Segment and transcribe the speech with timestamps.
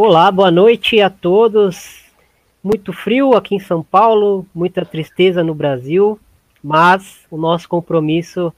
[0.00, 2.04] Olá, boa noite a todos.
[2.62, 6.20] Muito frio aqui em São Paulo, muita tristeza no Brasil,
[6.62, 8.54] mas o nosso compromisso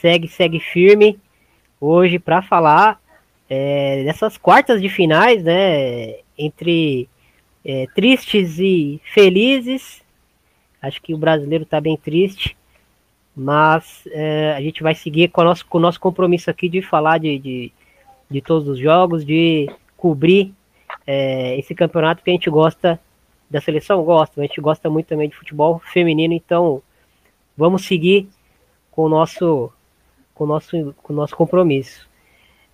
[0.00, 1.20] segue, segue firme
[1.80, 3.00] hoje para falar
[3.48, 6.16] é, dessas quartas de finais, né?
[6.36, 7.08] Entre
[7.64, 10.02] é, tristes e felizes.
[10.82, 12.56] Acho que o brasileiro está bem triste,
[13.36, 17.18] mas é, a gente vai seguir com nosso, com o nosso compromisso aqui de falar
[17.18, 17.72] de, de,
[18.28, 20.52] de todos os jogos, de cobrir
[21.06, 23.00] é, esse campeonato que a gente gosta
[23.50, 26.82] da seleção, gosta, a gente gosta muito também de futebol feminino, então
[27.56, 28.28] vamos seguir
[28.90, 29.70] com o nosso,
[30.34, 32.08] com o nosso, com o nosso compromisso.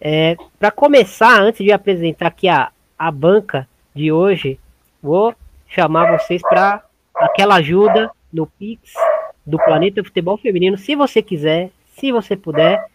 [0.01, 4.59] É, Para começar, antes de apresentar aqui a, a banca de hoje,
[5.03, 5.34] vou
[5.67, 6.84] chamar vocês para
[7.15, 8.95] aquela ajuda no Pix
[9.45, 12.87] do Planeta Futebol Feminino, se você quiser, se você puder,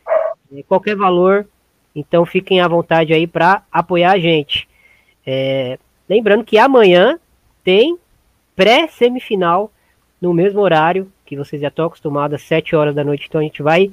[0.53, 1.45] é, qualquer valor,
[1.93, 4.67] então fiquem à vontade aí para apoiar a gente.
[5.25, 5.77] É,
[6.09, 7.19] lembrando que amanhã
[7.63, 7.97] tem
[8.55, 9.71] pré-semifinal
[10.21, 13.25] no mesmo horário que vocês já estão acostumados, às 7 horas da noite.
[13.27, 13.91] Então a gente vai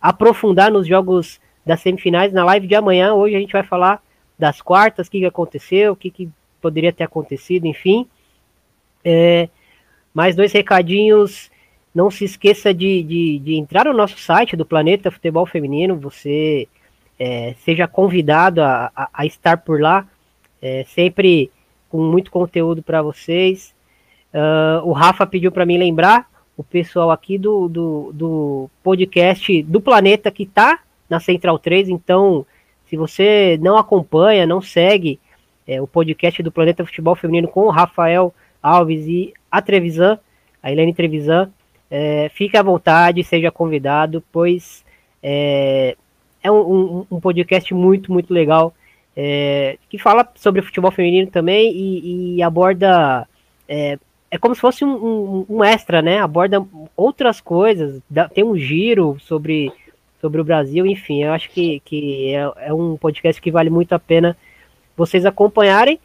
[0.00, 3.14] aprofundar nos jogos das semifinais na live de amanhã.
[3.14, 4.02] Hoje a gente vai falar
[4.38, 6.28] das quartas, o que, aconteceu, o que, que
[6.60, 8.06] poderia ter acontecido, enfim.
[9.04, 9.48] É,
[10.12, 11.50] mais dois recadinhos.
[11.94, 15.96] Não se esqueça de, de, de, entrar no nosso site do Planeta Futebol Feminino.
[15.98, 16.66] Você
[17.18, 20.06] é, seja convidado a, a, a estar por lá.
[20.62, 21.50] É, sempre
[21.88, 23.74] com muito conteúdo para vocês.
[24.32, 29.80] Uh, o Rafa pediu para mim lembrar o pessoal aqui do, do, do podcast do
[29.80, 31.88] Planeta que está na Central 3.
[31.90, 32.46] Então,
[32.86, 35.20] se você não acompanha, não segue
[35.66, 40.18] é, o podcast do Planeta Futebol Feminino com o Rafael Alves e a Trevisan,
[40.62, 41.50] a Helene Trevisan,
[41.90, 44.84] é, fique à vontade, seja convidado, pois
[45.22, 45.96] é,
[46.42, 46.60] é um,
[47.00, 48.74] um, um podcast muito, muito legal
[49.16, 53.26] é, que fala sobre futebol feminino também e, e aborda.
[53.68, 53.98] É,
[54.30, 56.18] é, como se fosse um, um, um, extra, né?
[56.18, 56.64] Aborda
[56.96, 59.70] outras coisas, dá, tem um giro sobre,
[60.20, 63.92] sobre o Brasil, enfim, eu acho que, que é, é um podcast que vale muito
[63.92, 64.36] a pena
[64.96, 66.00] vocês acompanharem.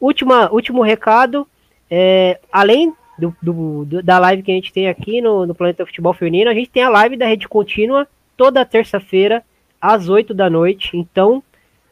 [0.00, 1.46] Última, último recado,
[1.88, 6.14] é, além do, do, da live que a gente tem aqui no, no Planeta Futebol
[6.14, 9.44] Feminino, a gente tem a live da Rede Contínua toda terça-feira,
[9.80, 10.96] às 8 da noite.
[10.96, 11.42] Então,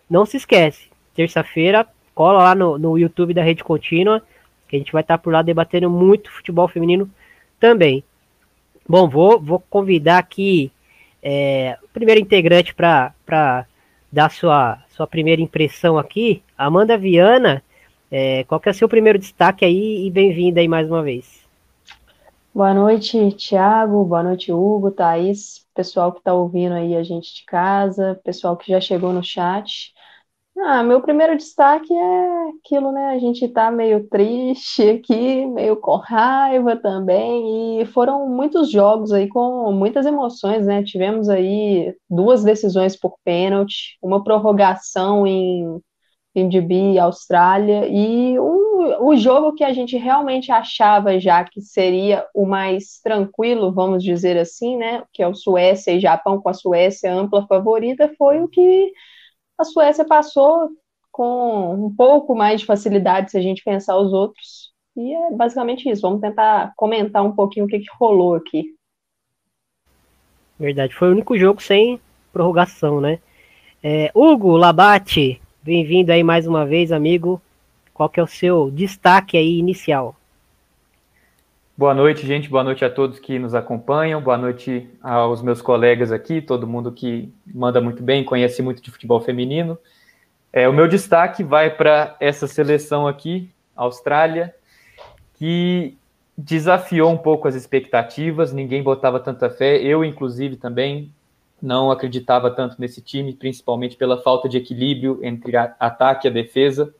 [0.08, 4.22] não se esquece, terça-feira, cola lá no, no YouTube da Rede Contínua,
[4.68, 7.10] que a gente vai estar por lá debatendo muito futebol feminino
[7.58, 8.04] também.
[8.88, 10.72] Bom, vou, vou convidar aqui
[11.22, 13.66] é, o primeiro integrante para
[14.10, 17.62] dar sua, sua primeira impressão aqui, Amanda Viana.
[18.10, 21.46] É, qual que é o seu primeiro destaque aí e bem-vinda aí mais uma vez.
[22.54, 24.04] Boa noite, Tiago.
[24.04, 28.72] Boa noite, Hugo, Thaís, pessoal que está ouvindo aí a gente de casa, pessoal que
[28.72, 29.94] já chegou no chat.
[30.60, 33.08] Ah, meu primeiro destaque é aquilo, né?
[33.10, 39.28] A gente tá meio triste aqui, meio com raiva também, e foram muitos jogos aí
[39.28, 40.82] com muitas emoções, né?
[40.82, 45.24] Tivemos aí duas decisões por pênalti, uma prorrogação
[46.34, 52.24] em DB Austrália, e o, o jogo que a gente realmente achava já que seria
[52.34, 55.04] o mais tranquilo, vamos dizer assim, né?
[55.12, 58.92] Que é o Suécia e Japão com a Suécia ampla favorita, foi o que
[59.58, 60.70] a Suécia passou
[61.10, 64.72] com um pouco mais de facilidade se a gente pensar os outros.
[64.96, 66.02] E é basicamente isso.
[66.02, 68.74] Vamos tentar comentar um pouquinho o que, que rolou aqui.
[70.58, 72.00] Verdade, foi o único jogo sem
[72.32, 73.18] prorrogação, né?
[73.82, 77.40] É, Hugo Labate, bem-vindo aí mais uma vez, amigo.
[77.94, 80.17] Qual que é o seu destaque aí inicial?
[81.78, 82.50] Boa noite, gente.
[82.50, 84.20] Boa noite a todos que nos acompanham.
[84.20, 88.90] Boa noite aos meus colegas aqui, todo mundo que manda muito bem, conhece muito de
[88.90, 89.78] futebol feminino.
[90.52, 94.52] É, o meu destaque vai para essa seleção aqui, Austrália,
[95.34, 95.96] que
[96.36, 98.52] desafiou um pouco as expectativas.
[98.52, 99.80] Ninguém botava tanta fé.
[99.80, 101.14] Eu, inclusive, também
[101.62, 106.92] não acreditava tanto nesse time, principalmente pela falta de equilíbrio entre ataque e defesa.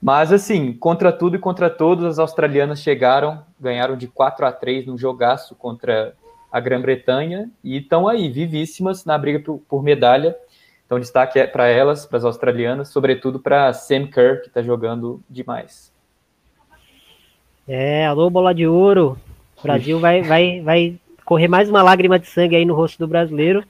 [0.00, 4.86] Mas, assim, contra tudo e contra todos, as australianas chegaram, ganharam de 4 a 3
[4.86, 6.14] num jogaço contra
[6.50, 10.36] a Grã-Bretanha e estão aí, vivíssimas na briga por, por medalha.
[10.86, 15.20] Então, destaque é para elas, para as australianas, sobretudo para Sam Kerr, que está jogando
[15.28, 15.92] demais.
[17.66, 19.18] É, alô, bola de ouro.
[19.58, 23.08] O Brasil vai, vai, vai correr mais uma lágrima de sangue aí no rosto do
[23.08, 23.62] brasileiro.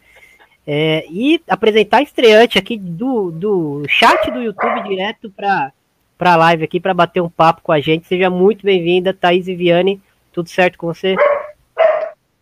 [0.65, 5.73] É, e apresentar a estreante aqui do, do chat do YouTube direto para
[6.19, 8.09] para a live aqui para bater um papo com a gente.
[8.09, 10.03] Seja muito bem-vinda, Thaís Viane.
[10.33, 11.15] Tudo certo com você?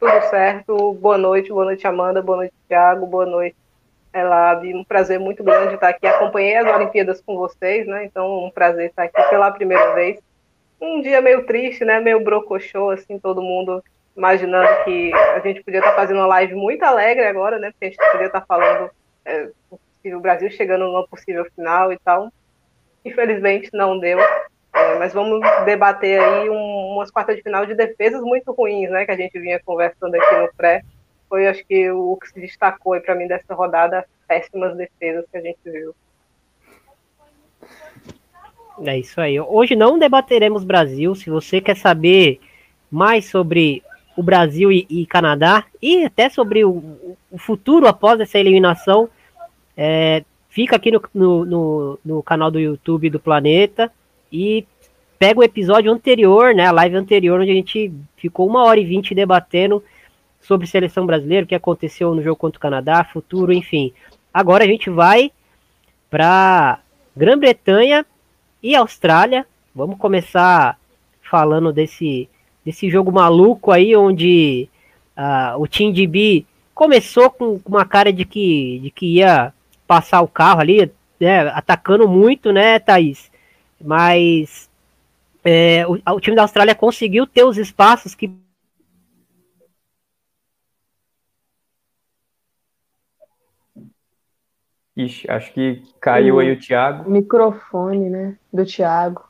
[0.00, 0.94] Tudo certo.
[0.94, 2.22] Boa noite, boa noite, Amanda.
[2.22, 3.06] Boa noite, Thiago.
[3.06, 3.54] Boa noite,
[4.14, 6.06] Elab, um prazer muito grande estar aqui.
[6.06, 8.06] Acompanhei as Olimpíadas com vocês, né?
[8.06, 10.18] Então, um prazer estar aqui pela primeira vez.
[10.80, 12.00] Um dia meio triste, né?
[12.00, 13.84] Meio brocochô, assim, todo mundo
[14.16, 17.70] imaginando que a gente podia estar fazendo uma live muito alegre agora, né?
[17.70, 18.90] Porque a gente podia estar falando
[19.24, 19.50] é,
[20.06, 22.32] o Brasil chegando numa possível final e tal.
[23.06, 24.18] Infelizmente não deu.
[24.20, 29.06] É, mas vamos debater aí um, umas quartas de final de defesas muito ruins, né?
[29.06, 30.82] Que a gente vinha conversando aqui no pré
[31.28, 35.36] foi, acho que, o que se destacou para mim dessa rodada, as péssimas defesas que
[35.36, 35.94] a gente viu.
[38.84, 39.40] É isso aí.
[39.40, 41.14] Hoje não debateremos Brasil.
[41.14, 42.40] Se você quer saber
[42.90, 43.82] mais sobre
[44.16, 49.08] o Brasil e, e Canadá e até sobre o, o, futuro após essa eliminação,
[49.76, 50.24] é,
[50.56, 53.92] fica aqui no, no, no, no, canal do YouTube do Planeta
[54.32, 54.66] e
[55.18, 58.84] pega o episódio anterior, né, a live anterior, onde a gente ficou uma hora e
[58.84, 59.84] vinte debatendo
[60.40, 63.92] sobre seleção brasileira, o que aconteceu no jogo contra o Canadá, futuro, enfim.
[64.32, 65.30] Agora a gente vai
[66.08, 66.78] para
[67.14, 68.06] Grã-Bretanha
[68.62, 69.44] e Austrália.
[69.74, 70.78] Vamos começar
[71.20, 72.30] falando desse,
[72.64, 74.70] desse jogo maluco aí, onde
[75.18, 79.52] uh, o Team DB começou com uma cara de que, de que ia
[79.86, 80.90] passar o carro ali,
[81.20, 83.30] né, atacando muito, né, Thaís?
[83.82, 84.70] Mas
[85.44, 88.30] é, o, o time da Austrália conseguiu ter os espaços que
[94.96, 97.10] Ixi, acho que caiu o aí o Thiago.
[97.10, 98.38] Microfone, né?
[98.50, 99.22] Do Thiago.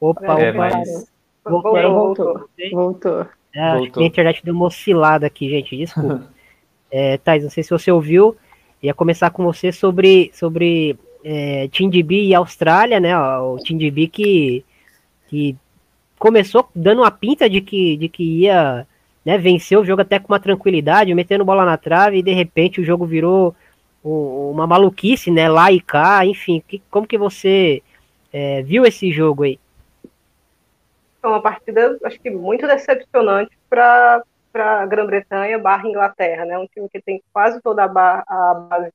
[0.00, 1.12] Opa, é, mas...
[1.44, 1.72] voltou.
[1.72, 2.48] Voltou.
[2.72, 3.26] Voltou.
[3.54, 4.02] É, voltou.
[4.02, 5.76] a internet deu uma oscilada aqui, gente.
[5.76, 6.26] Desculpa.
[6.90, 8.34] é, Thais, não sei se você ouviu.
[8.82, 13.16] Ia começar com você sobre, sobre é, TeamDB e Austrália, né?
[13.16, 14.64] O TeamDB que,
[15.28, 15.56] que
[16.18, 18.86] começou dando uma pinta de que, de que ia
[19.24, 22.80] né, vencer o jogo até com uma tranquilidade, metendo bola na trave, e de repente
[22.80, 23.54] o jogo virou
[24.02, 25.48] uma maluquice, né?
[25.48, 26.62] Lá e cá, enfim.
[26.66, 27.82] Que, como que você
[28.32, 29.60] é, viu esse jogo aí?
[31.22, 34.22] É uma partida, acho que muito decepcionante para
[34.54, 36.58] a Grã-Bretanha barra Inglaterra, né?
[36.58, 38.92] Um time que tem quase toda a, a base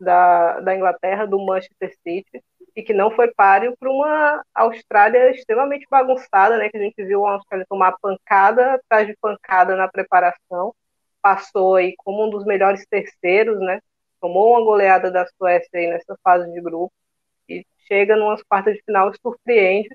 [0.00, 2.42] da, da Inglaterra, do Manchester City,
[2.74, 6.68] e que não foi páreo para uma Austrália extremamente bagunçada, né?
[6.68, 10.74] Que a gente viu a Austrália tomar pancada atrás de pancada na preparação,
[11.22, 13.80] passou aí como um dos melhores terceiros, né?
[14.20, 16.92] tomou uma goleada da Suécia aí nessa fase de grupo
[17.48, 19.88] e chega numas quartas de final e surpreende.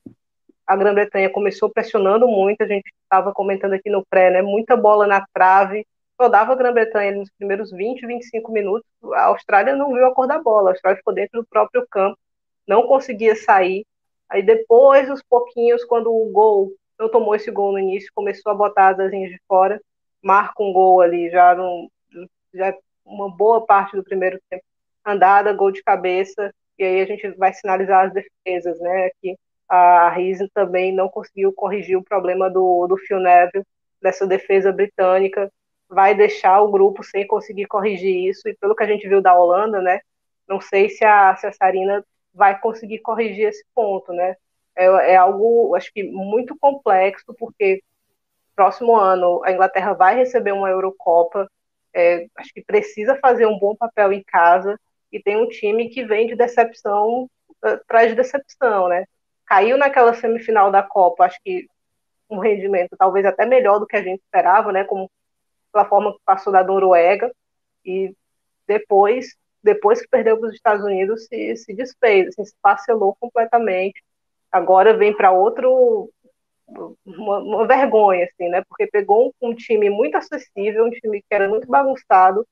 [0.65, 4.41] A Grã-Bretanha começou pressionando muito, a gente estava comentando aqui no pré, né?
[4.41, 5.85] Muita bola na trave,
[6.19, 8.87] só dava a Grã-Bretanha nos primeiros 20, 25 minutos.
[9.13, 12.17] A Austrália não viu a cor da bola, a Austrália ficou dentro do próprio campo,
[12.67, 13.85] não conseguia sair.
[14.29, 18.55] Aí depois, os pouquinhos, quando o gol, não tomou esse gol no início, começou a
[18.55, 19.81] botar as asinhas de fora,
[20.21, 21.89] marca um gol ali, já, não,
[22.53, 22.73] já
[23.05, 24.63] uma boa parte do primeiro tempo
[25.05, 29.09] andada, gol de cabeça, e aí a gente vai sinalizar as defesas, né?
[29.21, 29.35] Que
[29.67, 33.65] a Riesen também não conseguiu corrigir o problema do, do Phil Neville,
[34.01, 35.51] dessa defesa britânica,
[35.89, 39.37] vai deixar o grupo sem conseguir corrigir isso, e pelo que a gente viu da
[39.37, 39.99] Holanda, né?
[40.47, 44.35] Não sei se a, se a Sarina vai conseguir corrigir esse ponto, né?
[44.75, 47.81] É, é algo, acho que, muito complexo, porque
[48.55, 51.49] próximo ano a Inglaterra vai receber uma Eurocopa,
[51.93, 54.79] é, acho que precisa fazer um bom papel em casa
[55.11, 57.29] e tem um time que vem de decepção
[57.61, 59.05] atrás de decepção, né?
[59.45, 61.67] Caiu naquela semifinal da Copa, acho que
[62.29, 64.83] um rendimento talvez até melhor do que a gente esperava, né?
[64.83, 65.09] Como
[65.71, 67.31] pela forma que passou da Noruega
[67.85, 68.13] e
[68.67, 74.01] depois depois que perdeu para os Estados Unidos se, se desfez, assim, se parcelou completamente.
[74.51, 76.09] Agora vem para outro
[77.03, 78.63] uma, uma, vergonha, assim, né?
[78.69, 82.47] Porque pegou um, um, time muito acessível, um time que era muito bagunçado,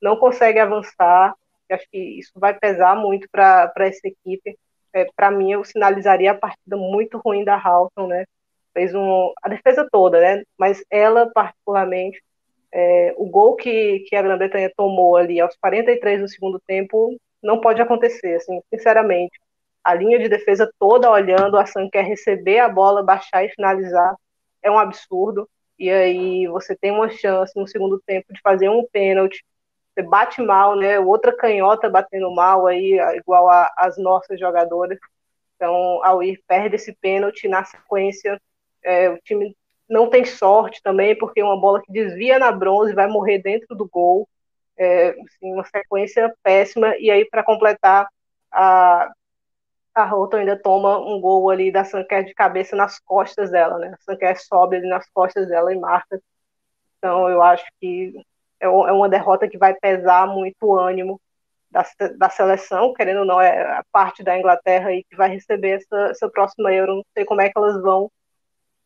[0.00, 1.34] não consegue avançar.
[1.70, 4.56] Acho que isso vai pesar muito para essa equipe.
[4.94, 8.24] É, para mim, eu sinalizaria a partida muito ruim da Halton, né?
[8.74, 10.42] Fez um, a defesa toda, né?
[10.58, 12.22] Mas ela, particularmente,
[12.72, 17.60] é, o gol que, que a Grã-Bretanha tomou ali aos 43 do segundo tempo não
[17.60, 19.38] pode acontecer, assim, sinceramente
[19.84, 24.14] a linha de defesa toda olhando, a Sam quer receber a bola, baixar e finalizar,
[24.62, 25.48] é um absurdo.
[25.78, 29.44] E aí você tem uma chance no segundo tempo de fazer um pênalti,
[29.94, 30.98] você bate mal, né?
[31.00, 34.98] Outra canhota batendo mal aí, igual as nossas jogadoras.
[35.56, 38.40] Então, ao ir perde esse pênalti na sequência,
[38.84, 39.56] é, o time
[39.88, 43.76] não tem sorte também, porque é uma bola que desvia na bronze vai morrer dentro
[43.76, 44.28] do gol.
[44.76, 46.96] É, assim, uma sequência péssima.
[46.98, 48.08] E aí, para completar,
[48.50, 49.12] a,
[49.94, 53.94] a Roto ainda toma um gol ali da Sanquer de cabeça nas costas dela, né?
[53.94, 56.20] A Sanquer sobe ali nas costas dela e marca.
[56.98, 58.14] Então eu acho que
[58.62, 61.20] é, é uma derrota que vai pesar muito o ânimo
[61.70, 61.84] da,
[62.16, 66.10] da seleção, querendo ou não, é a parte da Inglaterra aí que vai receber essa,
[66.10, 66.96] essa próxima Euro.
[66.96, 68.10] Não sei como é que elas vão.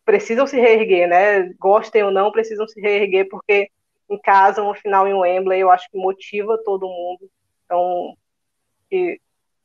[0.04, 1.52] Precisam se reerguer, né?
[1.58, 3.68] Gostem ou não, precisam se reerguer, porque
[4.08, 7.28] em casa, uma final em Wembley, eu acho que motiva todo mundo.
[7.64, 8.16] Então,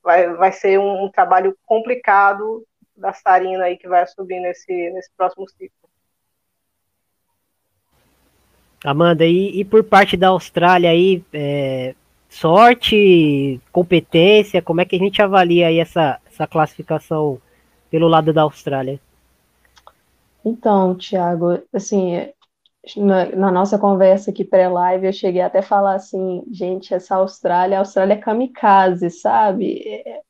[0.04, 2.66] vai, vai ser um, um trabalho complicado
[2.96, 5.91] da Sarina aí que vai subir nesse, nesse próximo ciclo.
[8.84, 11.94] Amanda, e, e por parte da Austrália aí, é,
[12.30, 17.40] sorte, competência, como é que a gente avalia aí essa, essa classificação
[17.90, 19.00] pelo lado da Austrália?
[20.44, 22.32] Então, Thiago, assim,
[22.98, 27.78] na, na nossa conversa aqui pré-live, eu cheguei até a falar assim, gente, essa Austrália,
[27.78, 29.84] a Austrália é kamikaze, sabe?
[29.86, 30.22] É,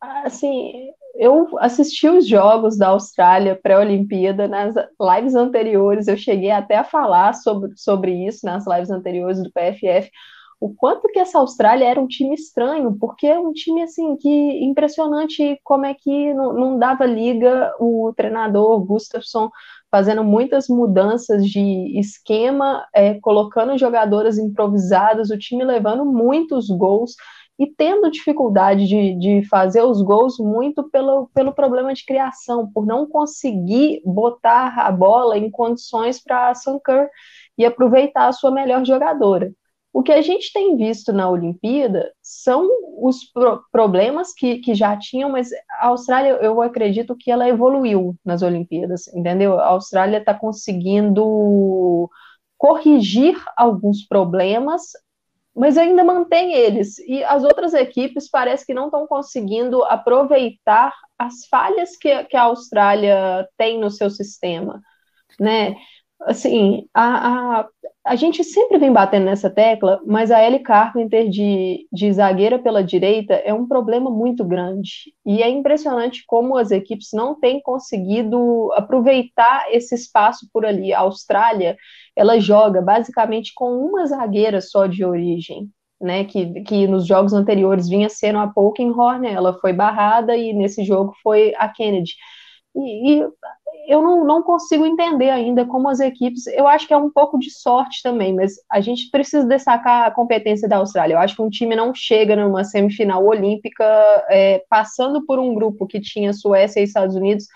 [0.00, 6.84] assim, eu assisti os jogos da Austrália pré-Olimpíada nas lives anteriores, eu cheguei até a
[6.84, 10.10] falar sobre, sobre isso nas lives anteriores do PFF,
[10.58, 14.64] o quanto que essa Austrália era um time estranho, porque é um time assim que
[14.64, 19.50] impressionante como é que não, não dava liga o treinador Gustafsson
[19.90, 27.14] fazendo muitas mudanças de esquema, é, colocando jogadoras improvisadas, o time levando muitos gols
[27.60, 32.86] e tendo dificuldade de, de fazer os gols muito pelo, pelo problema de criação, por
[32.86, 37.10] não conseguir botar a bola em condições para a Sanker
[37.58, 39.52] e aproveitar a sua melhor jogadora.
[39.92, 42.66] O que a gente tem visto na Olimpíada são
[42.98, 45.50] os pro problemas que, que já tinham, mas
[45.80, 49.60] a Austrália, eu acredito que ela evoluiu nas Olimpíadas, entendeu?
[49.60, 52.08] A Austrália está conseguindo
[52.56, 54.92] corrigir alguns problemas,
[55.54, 56.98] mas ainda mantém eles.
[57.00, 62.44] E as outras equipes parece que não estão conseguindo aproveitar as falhas que, que a
[62.44, 64.80] Austrália tem no seu sistema,
[65.38, 65.74] né?
[66.22, 67.68] Assim, a, a,
[68.04, 72.82] a gente sempre vem batendo nessa tecla, mas a Ellie Carpenter de, de zagueira pela
[72.82, 75.12] direita é um problema muito grande.
[75.24, 80.92] E é impressionante como as equipes não têm conseguido aproveitar esse espaço por ali.
[80.92, 81.76] A Austrália,
[82.16, 85.68] ela joga basicamente com uma zagueira só de origem.
[86.02, 90.82] Né, que, que nos jogos anteriores vinha sendo a Polkinghorne, ela foi barrada e nesse
[90.82, 92.12] jogo foi a Kennedy.
[92.74, 93.28] E, e
[93.86, 96.46] eu não, não, consigo entender ainda como as equipes.
[96.48, 100.10] Eu acho que é um pouco de sorte também, mas a gente precisa destacar a
[100.10, 101.14] competência da Austrália.
[101.14, 103.84] Eu acho que um time não chega numa semifinal olímpica
[104.28, 107.46] é, passando por um grupo que tinha Suécia e Estados Unidos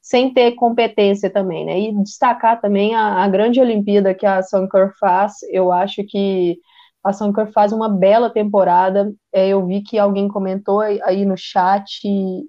[0.00, 1.78] sem ter competência também, né?
[1.80, 5.34] E destacar também a, a grande Olimpíada que a Sanker faz.
[5.50, 6.58] Eu acho que
[7.04, 9.12] a Sanker faz uma bela temporada.
[9.32, 12.00] É, eu vi que alguém comentou aí no chat,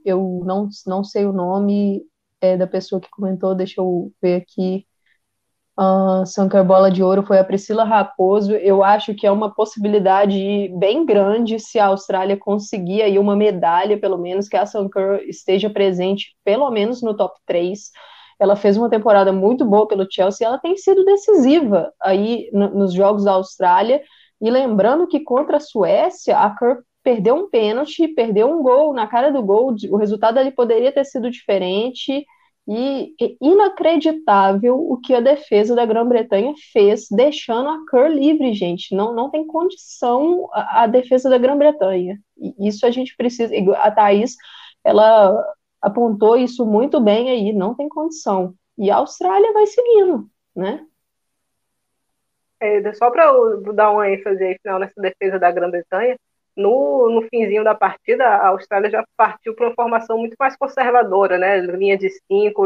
[0.06, 2.02] eu não, não sei o nome,
[2.42, 4.86] é, da pessoa que comentou, deixa eu ver aqui.
[5.80, 8.54] Uh, Sanker Bola de Ouro foi a Priscila Raposo.
[8.54, 13.98] Eu acho que é uma possibilidade bem grande se a Austrália conseguir aí uma medalha,
[13.98, 17.92] pelo menos, que a Sanker esteja presente, pelo menos no top 3.
[18.38, 22.94] Ela fez uma temporada muito boa pelo Chelsea, ela tem sido decisiva aí no, nos
[22.94, 24.02] jogos da Austrália.
[24.42, 29.08] E lembrando que contra a Suécia, a Kerr perdeu um pênalti, perdeu um gol na
[29.08, 32.24] cara do gol, o resultado ali poderia ter sido diferente.
[32.68, 38.94] E é inacreditável o que a defesa da Grã-Bretanha fez, deixando a Kerr livre, gente.
[38.94, 42.20] Não, não tem condição a, a defesa da Grã-Bretanha.
[42.60, 43.52] Isso a gente precisa.
[43.78, 44.36] A Thaís,
[44.84, 45.36] ela
[45.82, 48.54] apontou isso muito bem aí, não tem condição.
[48.78, 50.86] E a Austrália vai seguindo, né?
[52.60, 53.32] É, só para
[53.74, 56.20] dar uma ênfase aí final nessa defesa da Grã-Bretanha,
[56.60, 61.38] no, no finzinho da partida, a Austrália já partiu para uma formação muito mais conservadora,
[61.38, 61.58] né?
[61.60, 62.66] Linha de cinco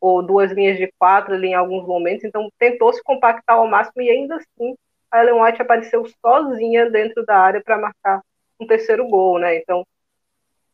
[0.00, 4.02] ou duas linhas de quatro ali em alguns momentos, então tentou se compactar ao máximo
[4.02, 4.76] e ainda assim
[5.10, 8.20] a Ellen White apareceu sozinha dentro da área para marcar
[8.60, 9.56] um terceiro gol, né?
[9.56, 9.86] Então,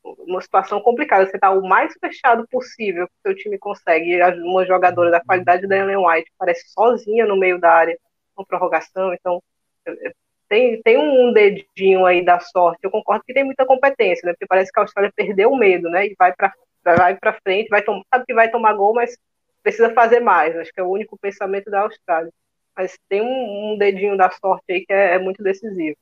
[0.02, 1.26] uma situação complicada.
[1.26, 4.20] Você está o mais fechado possível que o seu time consegue.
[4.42, 7.98] Uma jogadora da qualidade da Ellen White parece sozinha no meio da área
[8.34, 9.40] com prorrogação, então
[10.48, 12.80] tem, tem um dedinho aí da sorte.
[12.82, 14.32] Eu concordo que tem muita competência, né?
[14.32, 16.06] Porque parece que a Austrália perdeu o medo, né?
[16.06, 16.52] E vai para
[16.84, 19.16] vai para frente, vai tomar, sabe que vai tomar gol, mas
[19.62, 20.54] precisa fazer mais.
[20.56, 22.30] Acho que é o único pensamento da Austrália.
[22.76, 25.96] Mas tem um, um dedinho da sorte aí que é, é muito decisivo.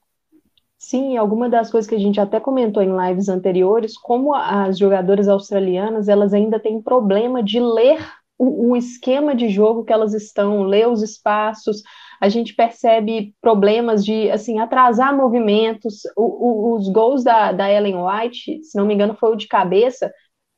[0.77, 5.29] Sim, alguma das coisas que a gente até comentou em lives anteriores, como as jogadoras
[5.29, 8.01] australianas, elas ainda têm problema de ler
[8.39, 11.83] o, o esquema de jogo que elas estão, ler os espaços,
[12.21, 16.03] a gente percebe problemas de assim atrasar movimentos.
[16.17, 19.49] O, o, os gols da, da Ellen White, se não me engano, foi o de
[19.49, 20.13] cabeça.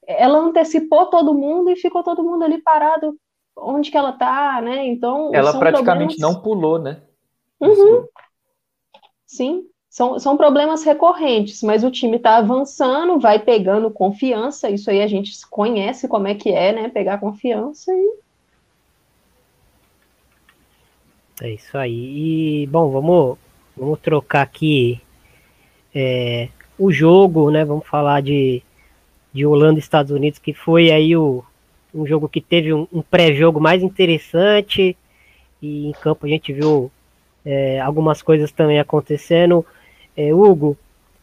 [0.07, 3.17] Ela antecipou todo mundo e ficou todo mundo ali parado
[3.57, 4.87] onde que ela tá, né?
[4.87, 6.19] Então ela praticamente problemas...
[6.19, 7.03] não pulou, né?
[7.61, 8.07] Uhum.
[9.27, 9.65] Sim,
[9.95, 15.07] são, são problemas recorrentes, mas o time está avançando, vai pegando confiança, isso aí a
[15.07, 16.89] gente conhece como é que é, né?
[16.89, 18.19] Pegar confiança e.
[21.43, 22.63] É isso aí.
[22.63, 23.39] E, bom, vamos,
[23.77, 25.01] vamos trocar aqui
[25.95, 27.65] é, o jogo, né?
[27.65, 28.65] Vamos falar de,
[29.33, 31.45] de Holanda e Estados Unidos, que foi aí o,
[31.95, 34.97] um jogo que teve um, um pré-jogo mais interessante.
[35.63, 36.91] E em campo a gente viu
[37.45, 39.65] é, algumas coisas também acontecendo.
[40.17, 40.77] É, Hugo, o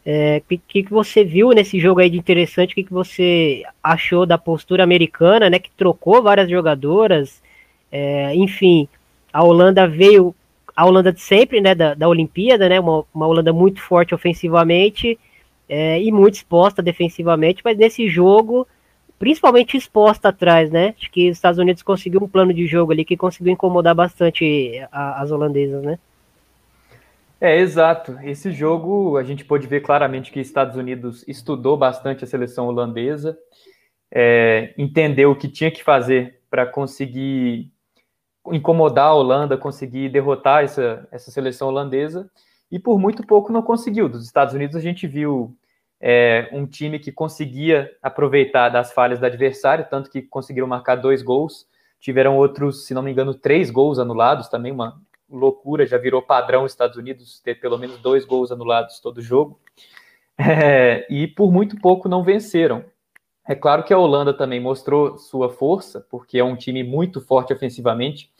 [0.04, 2.72] é, que, que você viu nesse jogo aí de interessante?
[2.72, 5.58] O que, que você achou da postura americana, né?
[5.58, 7.42] Que trocou várias jogadoras.
[7.90, 8.88] É, enfim,
[9.32, 10.34] a Holanda veio,
[10.74, 11.74] a Holanda de sempre, né?
[11.74, 12.80] Da, da Olimpíada, né?
[12.80, 15.18] Uma, uma Holanda muito forte ofensivamente
[15.68, 18.66] é, e muito exposta defensivamente, mas nesse jogo,
[19.18, 20.94] principalmente exposta atrás, né?
[20.98, 24.84] Acho que os Estados Unidos conseguiu um plano de jogo ali que conseguiu incomodar bastante
[24.92, 25.98] a, as holandesas, né?
[27.44, 28.16] É, exato.
[28.22, 33.36] Esse jogo a gente pôde ver claramente que Estados Unidos estudou bastante a seleção holandesa,
[34.12, 37.72] é, entendeu o que tinha que fazer para conseguir
[38.46, 42.30] incomodar a Holanda, conseguir derrotar essa, essa seleção holandesa,
[42.70, 44.08] e por muito pouco não conseguiu.
[44.08, 45.52] Dos Estados Unidos a gente viu
[46.00, 51.24] é, um time que conseguia aproveitar das falhas do adversário, tanto que conseguiram marcar dois
[51.24, 51.66] gols,
[51.98, 55.02] tiveram outros, se não me engano, três gols anulados, também uma,
[55.32, 59.58] loucura, já virou padrão os Estados Unidos ter pelo menos dois gols anulados todo jogo.
[60.44, 62.84] É, e por muito pouco não venceram.
[63.46, 67.52] É claro que a Holanda também mostrou sua força, porque é um time muito forte
[67.52, 68.30] ofensivamente.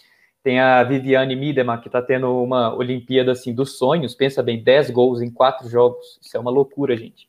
[0.42, 4.14] Tem a Viviane Miedema, que está tendo uma Olimpíada assim, dos sonhos.
[4.14, 6.18] Pensa bem, 10 gols em quatro jogos.
[6.20, 7.28] Isso é uma loucura, gente.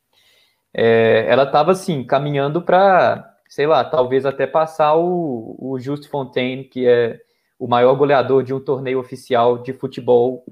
[0.73, 6.63] É, ela estava assim, caminhando para, sei lá, talvez até passar o, o Just Fontaine,
[6.63, 7.19] que é
[7.57, 10.43] o maior goleador de um torneio oficial de futebol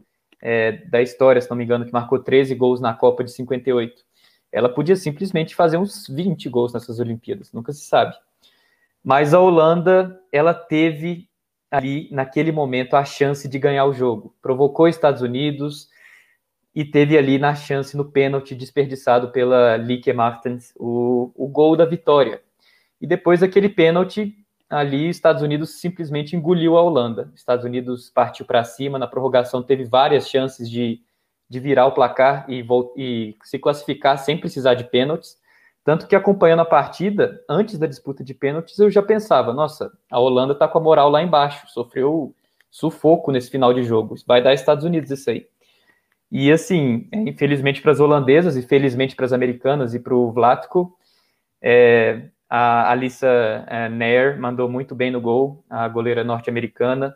[0.41, 4.03] é, da história, se não me engano, que marcou 13 gols na Copa de 58.
[4.51, 8.15] Ela podia simplesmente fazer uns 20 gols nessas Olimpíadas, nunca se sabe.
[9.03, 11.29] Mas a Holanda, ela teve
[11.69, 14.35] ali, naquele momento, a chance de ganhar o jogo.
[14.41, 15.89] Provocou os Estados Unidos
[16.75, 21.85] e teve ali na chance, no pênalti desperdiçado pela Lieke Martens, o, o gol da
[21.85, 22.41] vitória.
[22.99, 24.35] E depois daquele pênalti,
[24.71, 27.31] ali Estados Unidos simplesmente engoliu a Holanda.
[27.35, 31.01] Estados Unidos partiu para cima, na prorrogação teve várias chances de,
[31.49, 35.37] de virar o placar e, e se classificar sem precisar de pênaltis.
[35.83, 40.19] Tanto que acompanhando a partida, antes da disputa de pênaltis, eu já pensava: nossa, a
[40.19, 42.33] Holanda está com a moral lá embaixo, sofreu
[42.69, 44.15] sufoco nesse final de jogo.
[44.25, 45.45] Vai dar Estados Unidos isso aí.
[46.31, 50.97] E assim, infelizmente para as holandesas e felizmente para as americanas e para o Vlatko,
[51.61, 57.15] é, a Alissa é, Nair mandou muito bem no gol, a goleira norte-americana.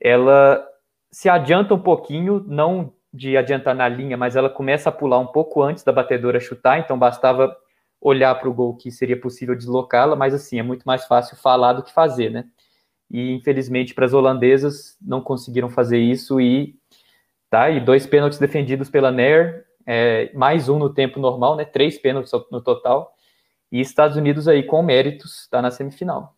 [0.00, 0.64] Ela
[1.10, 5.26] se adianta um pouquinho, não de adiantar na linha, mas ela começa a pular um
[5.26, 7.56] pouco antes da batedora chutar, então bastava
[8.00, 11.72] olhar para o gol que seria possível deslocá-la, mas assim, é muito mais fácil falar
[11.72, 12.44] do que fazer, né?
[13.10, 16.76] E infelizmente para as holandesas não conseguiram fazer isso e
[17.50, 21.64] tá, e dois pênaltis defendidos pela Nair, é, mais um no tempo normal, né?
[21.64, 23.17] Três pênaltis no total
[23.70, 26.34] e Estados Unidos aí com méritos está na semifinal.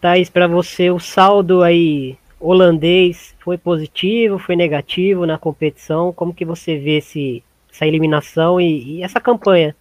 [0.00, 6.12] Thaís, para você o saldo aí holandês foi positivo, foi negativo na competição?
[6.12, 9.76] Como que você vê esse, essa eliminação e, e essa campanha?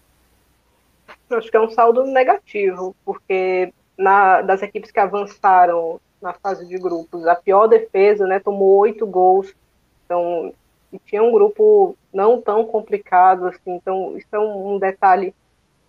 [1.30, 6.78] Acho que é um saldo negativo, porque na, das equipes que avançaram na fase de
[6.78, 9.54] grupos, a pior defesa, né, tomou oito gols.
[10.06, 10.54] Então,
[10.91, 15.34] e tinha um grupo não tão complicado assim, então isso é um, detalhe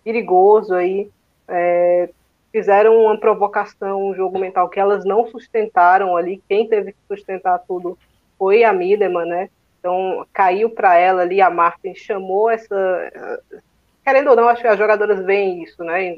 [0.03, 1.09] perigoso aí.
[1.47, 2.09] É,
[2.51, 6.41] fizeram uma provocação, um jogo mental que elas não sustentaram ali.
[6.47, 7.97] Quem teve que sustentar tudo
[8.37, 9.49] foi a Miedema, né?
[9.79, 13.51] Então caiu para ela ali, a Martin chamou essa.
[14.03, 16.15] Querendo ou não, acho que as jogadoras veem isso, né?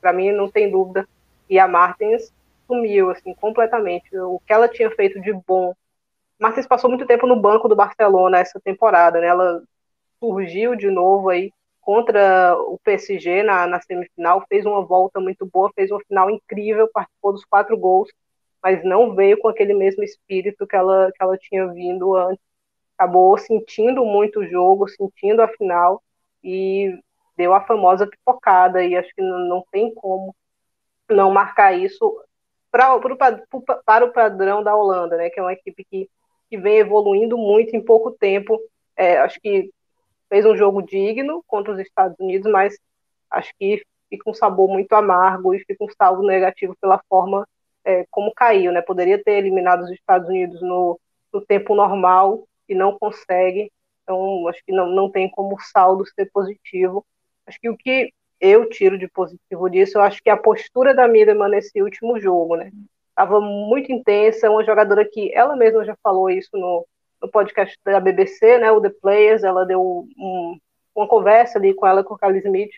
[0.00, 1.06] Para mim não tem dúvida.
[1.48, 2.32] E a Martins
[2.66, 4.16] sumiu assim completamente.
[4.16, 5.74] O que ela tinha feito de bom
[6.42, 9.28] Martins passou muito tempo no banco do Barcelona essa temporada, né?
[9.28, 9.62] Ela
[10.18, 15.70] surgiu de novo aí contra o PSG na, na semifinal, fez uma volta muito boa,
[15.72, 18.08] fez uma final incrível, participou dos quatro gols,
[18.60, 22.42] mas não veio com aquele mesmo espírito que ela, que ela tinha vindo antes.
[22.98, 26.02] Acabou sentindo muito o jogo, sentindo a final
[26.42, 26.98] e
[27.36, 30.34] deu a famosa pipocada e acho que não, não tem como
[31.08, 32.20] não marcar isso
[32.68, 33.16] pra, pro,
[33.84, 35.30] para o padrão da Holanda, né?
[35.30, 36.10] Que é uma equipe que
[36.52, 38.60] que vem evoluindo muito em pouco tempo.
[38.94, 39.70] É, acho que
[40.28, 42.76] fez um jogo digno contra os Estados Unidos, mas
[43.30, 47.48] acho que fica um sabor muito amargo e fica um saldo negativo pela forma
[47.86, 48.82] é, como caiu, né?
[48.82, 51.00] Poderia ter eliminado os Estados Unidos no,
[51.32, 53.72] no tempo normal e não consegue.
[54.02, 57.02] Então, acho que não, não tem como saldo ser positivo.
[57.46, 61.08] Acho que o que eu tiro de positivo disso, eu acho que a postura da
[61.08, 62.70] Miriam nesse último jogo, né?
[63.12, 66.86] Estava muito intensa, uma jogadora que ela mesma já falou isso no,
[67.20, 69.80] no podcast da BBC, né, o The Players, ela deu
[70.18, 70.58] um,
[70.94, 72.72] uma conversa ali com ela, com a Kylie Smith,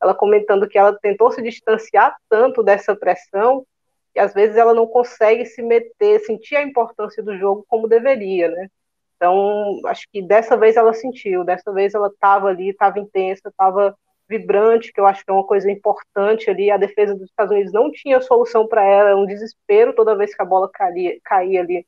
[0.00, 3.66] ela comentando que ela tentou se distanciar tanto dessa pressão
[4.12, 8.48] que às vezes ela não consegue se meter, sentir a importância do jogo como deveria,
[8.48, 8.68] né?
[9.16, 13.94] Então, acho que dessa vez ela sentiu, dessa vez ela estava ali, estava intensa, estava
[14.30, 16.70] vibrante, que eu acho que é uma coisa importante ali.
[16.70, 20.40] A defesa dos Estados Unidos não tinha solução para ela, um desespero toda vez que
[20.40, 21.84] a bola caía, caía ali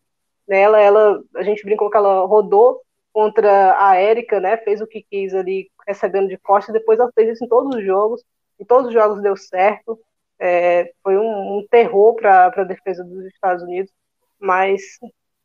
[0.46, 0.80] nela.
[0.80, 4.56] Ela, a gente brincou que ela rodou contra a Érica, né?
[4.56, 6.72] Fez o que quis ali, recebendo de costas.
[6.72, 8.24] Depois ela fez isso em todos os jogos.
[8.58, 9.98] Em todos os jogos deu certo.
[10.40, 13.92] É, foi um, um terror para a defesa dos Estados Unidos,
[14.40, 14.82] mas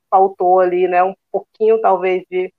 [0.09, 2.51] faltou ali, né, um pouquinho talvez de,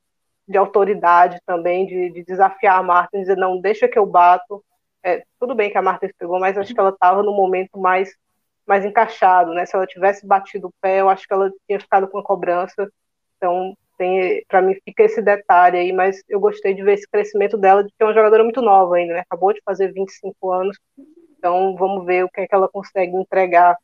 [0.49, 4.65] de autoridade também, de, de desafiar a Marta, dizer, não, deixa que eu bato.
[5.03, 8.11] É, tudo bem que a Marta pegou, mas acho que ela estava no momento mais,
[8.67, 9.67] mais encaixado, né?
[9.67, 12.91] Se ela tivesse batido o pé, eu acho que ela tinha ficado com a cobrança.
[13.37, 13.77] Então,
[14.49, 17.91] para mim fica esse detalhe aí, mas eu gostei de ver esse crescimento dela, de
[17.91, 19.21] que é uma jogadora muito nova ainda, né?
[19.21, 20.79] Acabou de fazer 25 anos.
[21.37, 23.77] Então, vamos ver o que é que ela consegue entregar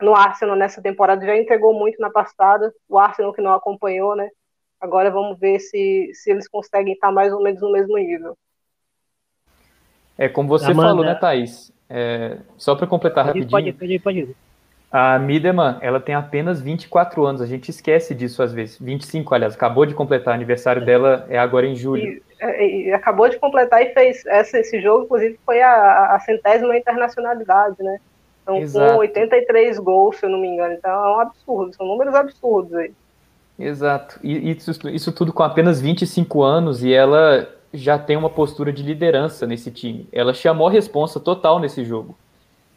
[0.00, 4.30] no Arsenal nessa temporada, já entregou muito na passada, o Arsenal que não acompanhou, né?
[4.80, 8.36] Agora vamos ver se, se eles conseguem estar mais ou menos no mesmo nível.
[10.16, 10.88] É como você Amanda.
[10.88, 11.72] falou, né, Thaís?
[11.88, 13.50] É, só para completar pode, rapidinho.
[13.50, 14.36] Pode, pode, pode ir.
[14.92, 18.76] A Mideman, ela tem apenas 24 anos, a gente esquece disso às vezes.
[18.78, 22.02] 25, aliás, acabou de completar, o aniversário dela é agora em julho.
[22.02, 26.18] E, é, e, acabou de completar e fez essa, esse jogo, inclusive, foi a, a
[26.20, 28.00] centésima internacionalidade, né?
[28.42, 28.94] Então, Exato.
[28.94, 30.74] com 83 gols, se eu não me engano.
[30.74, 32.92] Então, é um absurdo, são números absurdos aí.
[33.60, 34.18] Exato.
[34.22, 38.82] E isso, isso tudo com apenas 25 anos e ela já tem uma postura de
[38.82, 40.08] liderança nesse time.
[40.10, 42.16] Ela chamou a responsa total nesse jogo.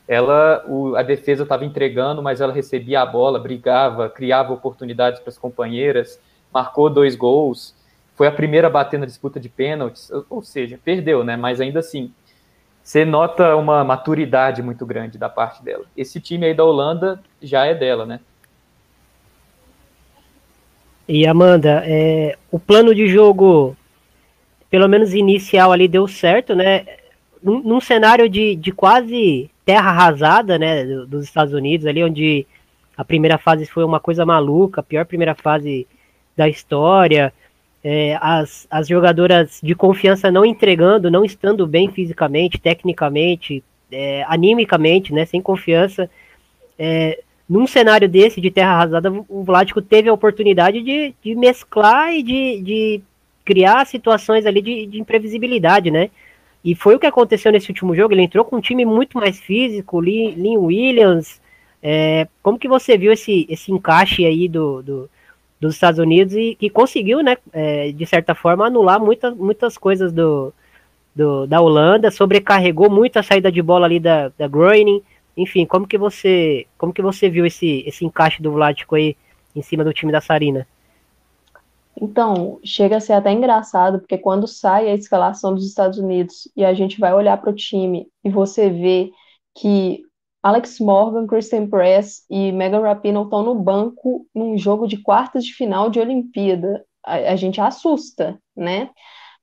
[0.06, 5.30] Ela, o, a defesa estava entregando, mas ela recebia a bola, brigava, criava oportunidades para
[5.30, 6.20] as companheiras,
[6.54, 7.74] marcou dois gols,
[8.14, 11.38] foi a primeira a bater na disputa de pênaltis, ou seja, perdeu, né?
[11.38, 12.14] Mas ainda assim,
[12.84, 15.86] você nota uma maturidade muito grande da parte dela.
[15.96, 18.20] Esse time aí da Holanda já é dela, né?
[21.08, 23.76] E Amanda, é, o plano de jogo,
[24.70, 26.86] pelo menos inicial ali, deu certo, né?
[27.42, 32.46] Num, num cenário de, de quase terra arrasada, né, dos Estados Unidos, ali onde
[32.96, 35.88] a primeira fase foi uma coisa maluca, a pior primeira fase
[36.36, 37.34] da história,
[37.84, 45.14] é, as, as jogadoras de confiança não entregando, não estando bem fisicamente, tecnicamente, é, animicamente,
[45.14, 46.10] né, sem confiança.
[46.80, 52.14] É, num cenário desse de terra arrasada, o Vlático teve a oportunidade de, de mesclar
[52.14, 53.02] e de, de
[53.46, 56.10] criar situações ali de, de, imprevisibilidade, né?
[56.64, 58.14] E foi o que aconteceu nesse último jogo.
[58.14, 61.42] Ele entrou com um time muito mais físico, Lin Williams.
[61.82, 65.10] É, como que você viu esse, esse encaixe aí do, do
[65.64, 70.12] dos Estados Unidos e que conseguiu, né, é, de certa forma, anular muitas, muitas coisas
[70.12, 70.54] do,
[71.16, 75.02] do, da Holanda, sobrecarregou muito a saída de bola ali da, da Groening.
[75.36, 79.16] Enfim, como que você como que você viu esse, esse encaixe do Vlático aí
[79.56, 80.68] em cima do time da Sarina?
[82.00, 86.66] Então, chega a ser até engraçado, porque quando sai a escalação dos Estados Unidos e
[86.66, 89.12] a gente vai olhar para o time e você vê
[89.56, 90.04] que
[90.42, 95.54] Alex Morgan, Kristen Press e Megan Rapinoe estão no banco num jogo de quartas de
[95.54, 96.84] final de Olimpíada.
[97.06, 98.90] A, a, gente assusta, né?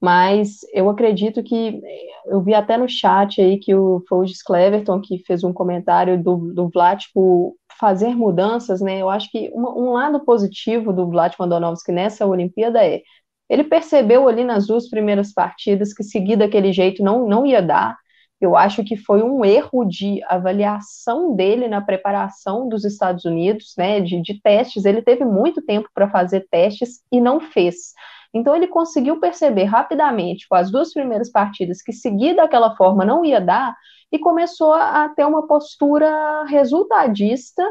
[0.00, 1.80] Mas eu acredito que
[2.26, 6.22] eu vi até no chat aí que o foi o Cleverton que fez um comentário
[6.22, 8.98] do, do Vlatko fazer mudanças, né?
[9.00, 13.02] Eu acho que uma, um lado positivo do Vlatko Andonovski nessa Olimpíada é
[13.48, 17.96] ele percebeu ali nas duas primeiras partidas que seguir daquele jeito não, não ia dar,
[18.40, 24.00] eu acho que foi um erro de avaliação dele na preparação dos Estados Unidos, né,
[24.00, 24.86] de, de testes.
[24.86, 27.92] Ele teve muito tempo para fazer testes e não fez.
[28.32, 33.24] Então ele conseguiu perceber rapidamente, com as duas primeiras partidas, que seguir daquela forma não
[33.24, 33.76] ia dar
[34.12, 37.62] e começou a ter uma postura resultadista,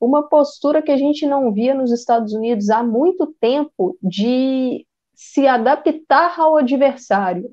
[0.00, 5.46] uma postura que a gente não via nos Estados Unidos há muito tempo de se
[5.46, 7.50] adaptar ao adversário.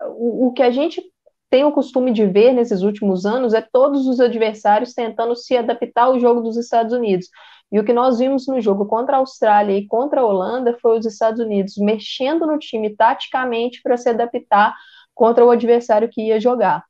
[0.00, 1.02] O, o que a gente
[1.48, 6.04] tem o costume de ver nesses últimos anos é todos os adversários tentando se adaptar
[6.04, 7.28] ao jogo dos Estados Unidos.
[7.70, 10.98] E o que nós vimos no jogo contra a Austrália e contra a Holanda foi
[10.98, 14.74] os Estados Unidos mexendo no time taticamente para se adaptar
[15.14, 16.84] contra o adversário que ia jogar.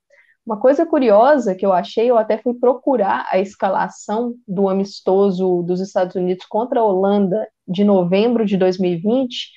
[0.47, 5.81] Uma coisa curiosa que eu achei, eu até fui procurar a escalação do amistoso dos
[5.81, 9.51] Estados Unidos contra a Holanda de novembro de 2020.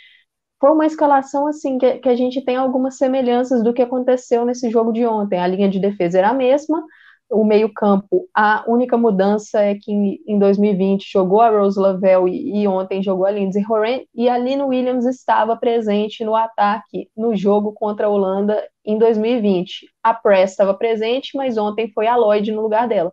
[0.60, 4.72] Foi uma escalação assim que, que a gente tem algumas semelhanças do que aconteceu nesse
[4.72, 5.40] jogo de ontem.
[5.40, 6.84] A linha de defesa era a mesma,
[7.30, 12.68] o meio-campo, a única mudança é que em 2020 jogou a Rose Lavelle e, e
[12.68, 17.72] ontem jogou a Lindsay Horan, e a Lynn Williams estava presente no ataque no jogo
[17.74, 19.88] contra a Holanda em 2020.
[20.04, 23.12] A Press estava presente, mas ontem foi a Lloyd no lugar dela.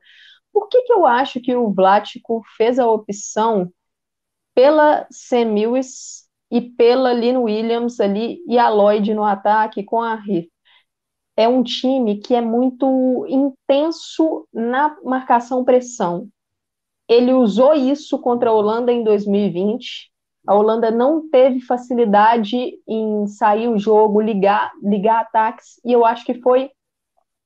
[0.52, 3.70] Por que, que eu acho que o Vlático fez a opção
[4.54, 10.14] pela Sam Lewis e pela Lynn Williams ali e a Lloyd no ataque com a
[10.14, 10.55] Heath?
[11.36, 16.28] É um time que é muito intenso na marcação-pressão.
[17.08, 20.10] Ele usou isso contra a Holanda em 2020.
[20.46, 22.56] A Holanda não teve facilidade
[22.88, 26.70] em sair o jogo, ligar, ligar ataques, e eu acho que foi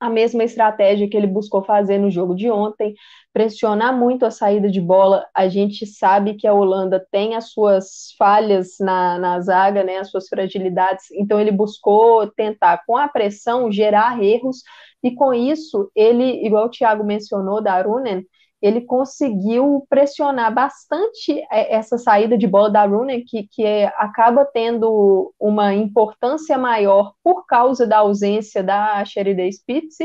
[0.01, 2.95] a mesma estratégia que ele buscou fazer no jogo de ontem,
[3.33, 5.27] pressionar muito a saída de bola.
[5.35, 10.11] A gente sabe que a Holanda tem as suas falhas na, na zaga, né, as
[10.11, 14.63] suas fragilidades, então ele buscou tentar, com a pressão, gerar erros,
[15.03, 18.25] e com isso, ele, igual o Thiago mencionou, da Arunen,
[18.61, 24.45] ele conseguiu pressionar bastante é, essa saída de bola da Rooney, que, que é, acaba
[24.45, 29.97] tendo uma importância maior por causa da ausência da Sheridan Spitz.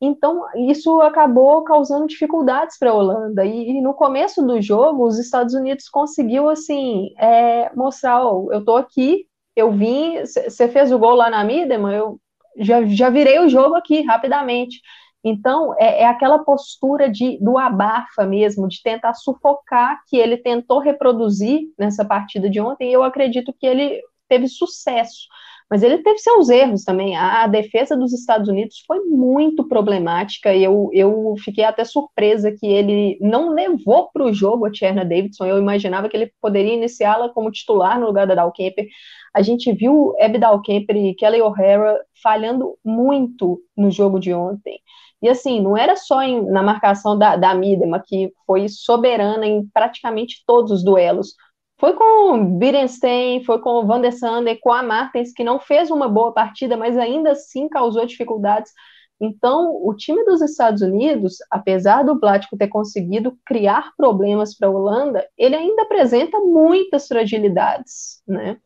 [0.00, 3.44] Então, isso acabou causando dificuldades para a Holanda.
[3.44, 8.60] E, e, no começo do jogo, os Estados Unidos conseguiu assim é, mostrar: oh, eu
[8.60, 12.20] estou aqui, eu vim, você fez o gol lá na Midema, eu
[12.58, 14.80] já, já virei o jogo aqui rapidamente.
[15.28, 20.80] Então, é, é, aquela postura de, do abafa mesmo, de tentar sufocar, que ele tentou
[20.80, 25.26] reproduzir nessa partida de ontem, e eu acredito que ele teve sucesso.
[25.70, 27.14] Mas ele teve seus erros também.
[27.14, 32.66] A, a defesa dos Estados Unidos foi muito problemática, eu, eu fiquei até surpresa que
[32.66, 35.44] ele não levou para o jogo a Tierna Davidson.
[35.44, 38.86] Eu imaginava que ele poderia iniciá-la como titular no lugar da Dal Kemper.
[39.34, 44.80] A gente viu Abby Dal Kemper e Kelly O'Hara falhando muito no jogo de ontem.
[45.20, 49.66] E assim, não era só em, na marcação da, da Midema, que foi soberana em
[49.72, 51.34] praticamente todos os duelos.
[51.78, 55.60] Foi com o Birenstein, foi com o Van der Sander, com a Martens, que não
[55.60, 58.72] fez uma boa partida, mas ainda assim causou dificuldades.
[59.20, 64.70] Então, o time dos Estados Unidos, apesar do Blático ter conseguido criar problemas para a
[64.70, 68.56] Holanda, ele ainda apresenta muitas fragilidades, né?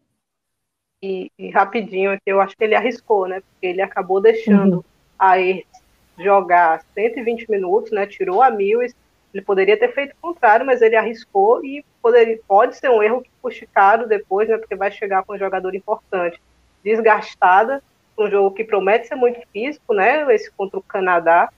[1.03, 3.41] E, e, rapidinho aqui, eu acho que ele arriscou, né?
[3.41, 4.85] Porque ele acabou deixando uhum.
[5.19, 5.82] a Ertz
[6.19, 8.07] jogar 120 minutos, né?
[8.07, 8.95] Tirou a Mills.
[9.33, 13.23] Ele poderia ter feito o contrário, mas ele arriscou e poderia, pode ser um erro
[13.23, 14.59] que custe caro depois, né?
[14.59, 16.41] Porque vai chegar com um jogador importante,
[16.85, 17.83] desgastada,
[18.19, 20.33] um jogo que promete ser muito físico, né?
[20.35, 21.49] Esse contra o Canadá.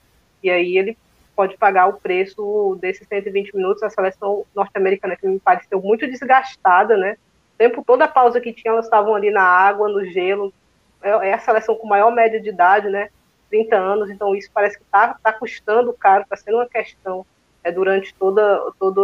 [0.41, 0.97] E aí ele
[1.35, 3.83] pode pagar o preço desses 120 minutos.
[3.83, 7.17] A seleção norte-americana que me pareceu muito desgastada, né?
[7.55, 10.53] O tempo toda a pausa que tinha, elas estavam ali na água, no gelo.
[11.01, 13.09] É, é a seleção com maior média de idade, né?
[13.49, 17.25] 30 anos, então isso parece que está tá custando caro, está sendo uma questão
[17.63, 19.01] é, durante toda, toda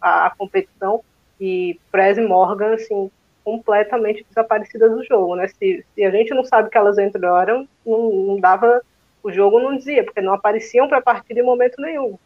[0.00, 1.02] a, a competição.
[1.40, 3.10] E Prez e Morgan, assim,
[3.44, 5.48] completamente desaparecidas do jogo, né?
[5.48, 8.80] Se, se a gente não sabe que elas entraram, não, não dava,
[9.22, 12.16] o jogo não dizia, porque não apareciam para a partida em momento nenhum.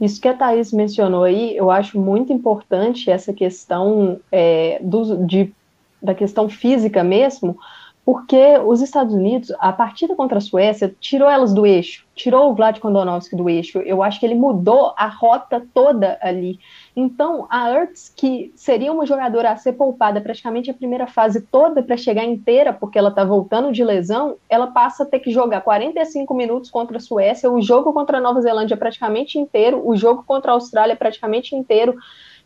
[0.00, 5.54] Isso que a Thaís mencionou aí, eu acho muito importante essa questão é, do, de,
[6.02, 7.58] da questão física mesmo,
[8.06, 12.54] porque os Estados Unidos, a partida contra a Suécia, tirou elas do eixo, tirou o
[12.54, 13.80] Vlad Kondonovski do eixo.
[13.80, 16.60] Eu acho que ele mudou a rota toda ali.
[16.94, 21.82] Então, a Ertz, que seria uma jogadora a ser poupada praticamente a primeira fase toda
[21.82, 25.62] para chegar inteira, porque ela está voltando de lesão, ela passa a ter que jogar
[25.62, 30.22] 45 minutos contra a Suécia, o jogo contra a Nova Zelândia praticamente inteiro, o jogo
[30.22, 31.96] contra a Austrália praticamente inteiro.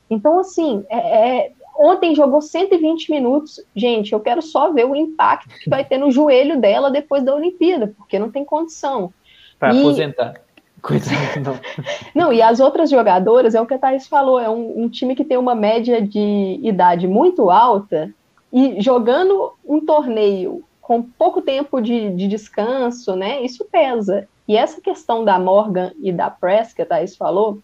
[0.09, 3.61] Então, assim, é, é Ontem jogou 120 minutos.
[3.75, 7.35] Gente, eu quero só ver o impacto que vai ter no joelho dela depois da
[7.35, 9.13] Olimpíada, porque não tem condição.
[9.59, 9.79] Para e...
[9.79, 10.35] aposentar.
[10.83, 11.11] Coisa
[11.45, 11.61] não.
[12.15, 15.15] não, e as outras jogadoras, é o que a Thais falou, é um, um time
[15.15, 18.11] que tem uma média de idade muito alta
[18.53, 23.43] e jogando um torneio com pouco tempo de, de, descanso, né?
[23.43, 24.27] Isso pesa.
[24.49, 27.61] E essa questão da Morgan e da Press, que a Thais falou,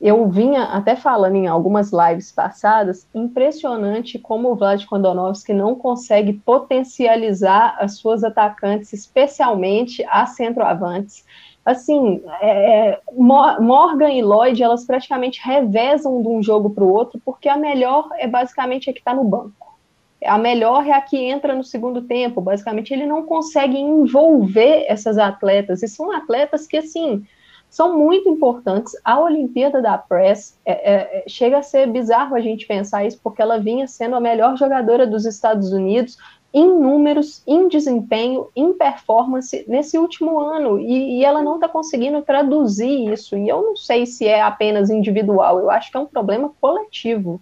[0.00, 6.32] eu vinha até falando em algumas lives passadas, impressionante como o Vlad Kondonovski não consegue
[6.32, 11.26] potencializar as suas atacantes, especialmente as centroavantes.
[11.62, 17.20] Assim, é, é Morgan e Lloyd, elas praticamente revezam de um jogo para o outro,
[17.22, 19.76] porque a melhor é basicamente a que está no banco.
[20.24, 22.40] a melhor é a que entra no segundo tempo.
[22.40, 25.82] Basicamente, ele não consegue envolver essas atletas.
[25.82, 27.24] E são atletas que, assim,
[27.70, 28.92] são muito importantes.
[29.04, 33.20] A Olimpíada da Press é, é, é, chega a ser bizarro a gente pensar isso,
[33.22, 36.18] porque ela vinha sendo a melhor jogadora dos Estados Unidos
[36.52, 42.20] em números, em desempenho, em performance nesse último ano, e, e ela não está conseguindo
[42.22, 43.36] traduzir isso.
[43.36, 47.40] E eu não sei se é apenas individual, eu acho que é um problema coletivo.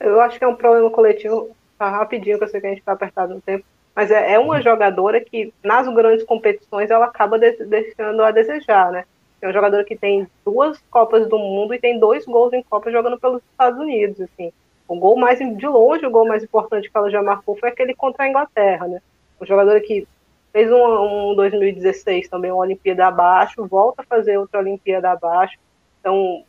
[0.00, 2.78] Eu acho que é um problema coletivo, tá rapidinho, que eu sei que a gente
[2.78, 7.38] está apertado no tempo, mas é, é, uma jogadora que, nas grandes competições, ela acaba
[7.38, 9.04] de, deixando a desejar, né?
[9.40, 12.90] É uma jogadora que tem duas Copas do Mundo e tem dois gols em Copa
[12.90, 14.52] jogando pelos Estados Unidos, assim.
[14.86, 17.94] O gol mais, de longe, o gol mais importante que ela já marcou foi aquele
[17.94, 19.00] contra a Inglaterra, né?
[19.40, 20.08] Um jogador que
[20.52, 25.58] fez um, um 2016 também, uma Olimpíada abaixo, volta a fazer outra Olimpíada abaixo.
[26.00, 26.42] Então,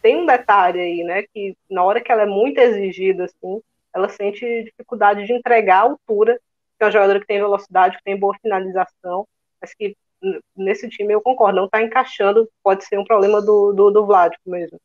[0.00, 1.22] tem um detalhe aí, né?
[1.32, 3.60] Que na hora que ela é muito exigida, assim,
[3.94, 6.40] ela sente dificuldade de entregar a altura,
[6.78, 9.26] que é uma jogadora que tem velocidade, que tem boa finalização,
[9.60, 9.96] mas que
[10.56, 14.48] nesse time eu concordo, não está encaixando, pode ser um problema do, do, do Vládico
[14.48, 14.78] mesmo.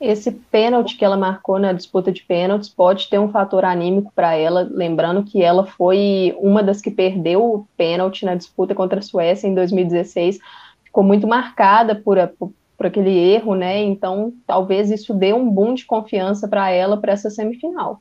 [0.00, 4.34] Esse pênalti que ela marcou na disputa de pênaltis pode ter um fator anímico para
[4.34, 9.02] ela, lembrando que ela foi uma das que perdeu o pênalti na disputa contra a
[9.02, 10.38] Suécia em 2016,
[10.84, 13.78] ficou muito marcada por, por, por aquele erro, né?
[13.82, 18.00] Então, talvez isso dê um boom de confiança para ela para essa semifinal.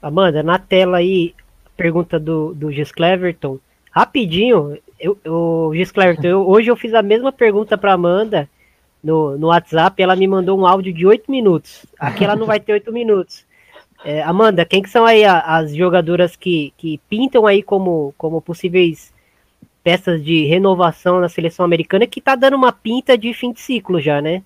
[0.00, 1.34] Amanda, na tela aí,
[1.76, 3.58] pergunta do, do Gis Cleverton.
[3.98, 8.48] Rapidinho, eu, eu, Gis Cleverton, eu, hoje eu fiz a mesma pergunta para Amanda
[9.02, 11.84] no, no WhatsApp, ela me mandou um áudio de 8 minutos.
[11.98, 13.44] Aqui ela não vai ter 8 minutos.
[14.04, 19.12] É, Amanda, quem que são aí as jogadoras que, que pintam aí como, como possíveis
[19.82, 24.00] peças de renovação na seleção americana que tá dando uma pinta de fim de ciclo
[24.00, 24.44] já, né?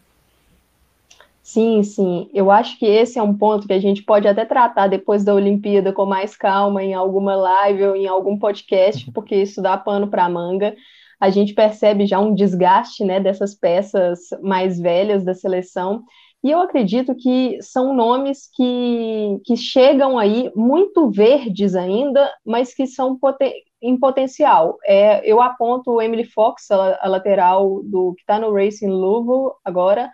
[1.43, 2.31] Sim, sim.
[2.33, 5.35] Eu acho que esse é um ponto que a gente pode até tratar depois da
[5.35, 9.13] Olimpíada com mais calma em alguma live ou em algum podcast, uhum.
[9.13, 10.75] porque isso dá pano para manga
[11.23, 16.03] a gente percebe já um desgaste né, dessas peças mais velhas da seleção.
[16.43, 22.89] E eu acredito que são nomes que, que chegam aí muito verdes ainda, mas que
[22.89, 24.79] são poten em potencial.
[24.85, 30.11] É, eu aponto Emily Fox, a, a lateral do que está no Racing Louisville agora,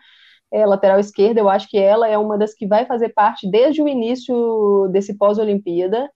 [0.52, 3.82] é, lateral esquerda, eu acho que ela é uma das que vai fazer parte desde
[3.82, 6.11] o início desse pós-Olimpíada.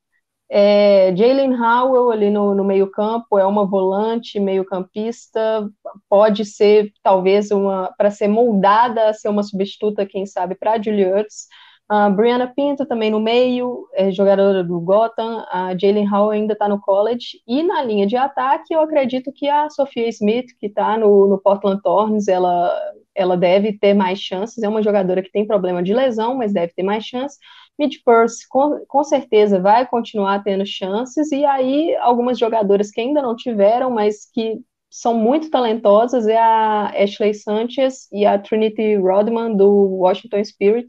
[0.55, 5.66] É, Jalen Howell ali no, no meio-campo é uma volante, meio-campista,
[6.11, 11.05] pode ser talvez uma para ser moldada a ser uma substituta, quem sabe, para Julie
[11.05, 11.49] Ertz.
[11.94, 15.44] A Brianna Pinto também no meio, é jogadora do Gotham.
[15.52, 17.42] A Jalen Howell ainda está no college.
[17.46, 21.38] E na linha de ataque, eu acredito que a Sophia Smith, que está no, no
[21.38, 22.74] Portland Thorns, ela,
[23.14, 24.62] ela deve ter mais chances.
[24.62, 27.37] É uma jogadora que tem problema de lesão, mas deve ter mais chances.
[27.78, 33.20] Mid Purse com, com certeza vai continuar tendo chances, e aí algumas jogadoras que ainda
[33.20, 39.57] não tiveram, mas que são muito talentosas é a Ashley Sanchez e a Trinity Rodman
[39.57, 40.87] do Washington Spirit.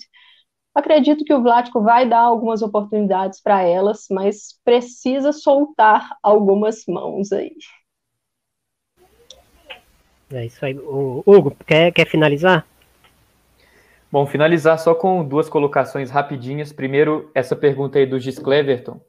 [0.73, 7.31] Acredito que o Vlático vai dar algumas oportunidades para elas, mas precisa soltar algumas mãos
[7.31, 7.55] aí.
[10.31, 10.77] É isso aí.
[10.79, 12.65] O Hugo, quer, quer finalizar?
[14.11, 16.73] Bom, finalizar só com duas colocações rapidinhas.
[16.73, 18.99] Primeiro, essa pergunta aí do Gis Cleverton.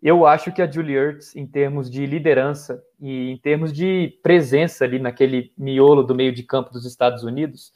[0.00, 4.84] Eu acho que a Julie Ertz, em termos de liderança e em termos de presença
[4.84, 7.72] ali naquele miolo do meio de campo dos Estados Unidos,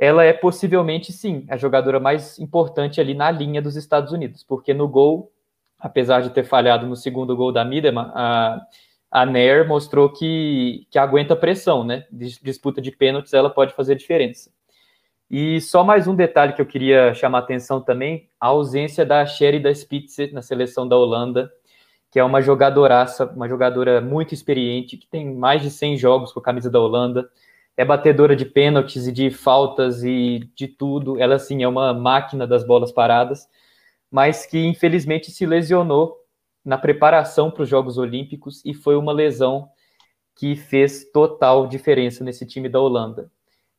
[0.00, 4.72] ela é possivelmente, sim, a jogadora mais importante ali na linha dos Estados Unidos, porque
[4.72, 5.30] no gol,
[5.78, 8.60] apesar de ter falhado no segundo gol da Miedema, a,
[9.10, 12.06] a Nair mostrou que, que aguenta pressão, né?
[12.10, 14.50] Disputa de pênaltis, ela pode fazer diferença.
[15.30, 19.72] E só mais um detalhe que eu queria chamar atenção também, a ausência da Sherida
[19.74, 21.52] Spitzer na seleção da Holanda,
[22.10, 26.40] que é uma jogadoraça, uma jogadora muito experiente, que tem mais de 100 jogos com
[26.40, 27.30] a camisa da Holanda,
[27.80, 32.46] é batedora de pênaltis e de faltas e de tudo, ela sim é uma máquina
[32.46, 33.48] das bolas paradas,
[34.10, 36.16] mas que infelizmente se lesionou
[36.64, 39.68] na preparação para os Jogos Olímpicos e foi uma lesão
[40.36, 43.30] que fez total diferença nesse time da Holanda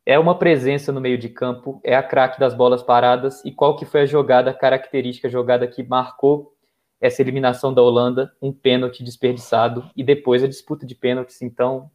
[0.05, 3.75] é uma presença no meio de campo, é a craque das bolas paradas e qual
[3.75, 6.53] que foi a jogada característica, a jogada que marcou
[6.99, 11.41] essa eliminação da Holanda, um pênalti desperdiçado e depois a disputa de pênaltis.
[11.41, 11.89] Então,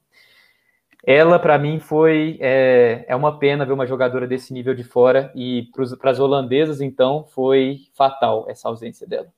[1.05, 5.33] ela para mim foi é, é uma pena ver uma jogadora desse nível de fora
[5.35, 5.69] e
[6.01, 9.33] para as holandesas então foi fatal essa ausência dela.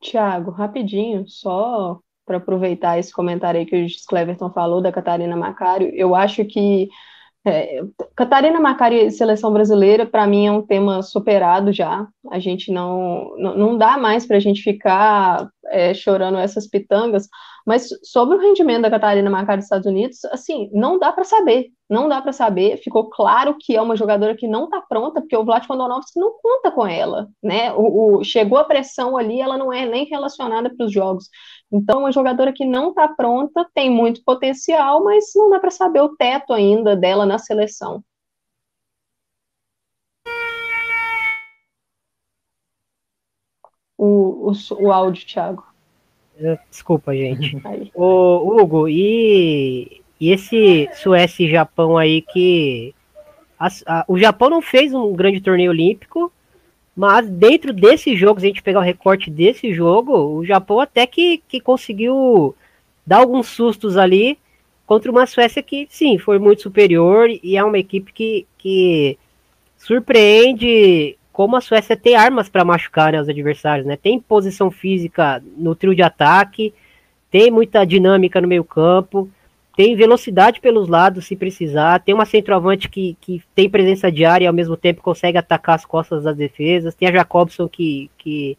[0.00, 5.90] Tiago, rapidinho, só para aproveitar esse comentário aí que o Cleverton falou da Catarina Macário,
[5.94, 6.88] eu acho que
[7.44, 7.80] É,
[8.16, 12.06] Catarina Macari seleção brasileira, para mim, é um tema superado já.
[12.30, 17.28] A gente não, não, não dá mais para a gente ficar é, chorando essas pitangas,
[17.66, 21.68] mas sobre o rendimento da Catarina Macari dos Estados Unidos, assim, não dá para saber,
[21.88, 22.76] não dá para saber.
[22.78, 26.32] Ficou claro que é uma jogadora que não está pronta, porque o Vlad Kondonovski não
[26.42, 27.72] conta com ela, né?
[27.72, 31.28] O, o, chegou a pressão ali, ela não é nem relacionada para os jogos.
[31.72, 36.00] Então, uma jogadora que não está pronta, tem muito potencial, mas não dá para saber
[36.00, 38.02] o teto ainda dela na seleção.
[44.04, 45.64] O, o, o áudio, Thiago.
[46.68, 47.56] Desculpa, gente.
[47.94, 52.92] o Hugo, e, e esse Suécia e Japão aí que.
[53.56, 56.32] A, a, o Japão não fez um grande torneio olímpico,
[56.96, 61.06] mas dentro desse jogo, se a gente pegar o recorte desse jogo, o Japão até
[61.06, 62.56] que, que conseguiu
[63.06, 64.36] dar alguns sustos ali
[64.84, 69.16] contra uma Suécia que, sim, foi muito superior e é uma equipe que, que
[69.78, 73.96] surpreende como a Suécia tem armas para machucar né, os adversários, né?
[73.96, 76.74] Tem posição física no trio de ataque,
[77.30, 79.28] tem muita dinâmica no meio campo,
[79.74, 84.46] tem velocidade pelos lados se precisar, tem uma centroavante que, que tem presença diária e
[84.46, 88.58] ao mesmo tempo consegue atacar as costas das defesas, tem a Jacobson que, que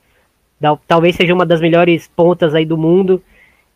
[0.59, 3.21] dá, talvez seja uma das melhores pontas aí do mundo.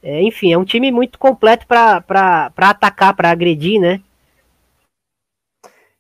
[0.01, 4.01] É, enfim, é um time muito completo para atacar, para agredir, né?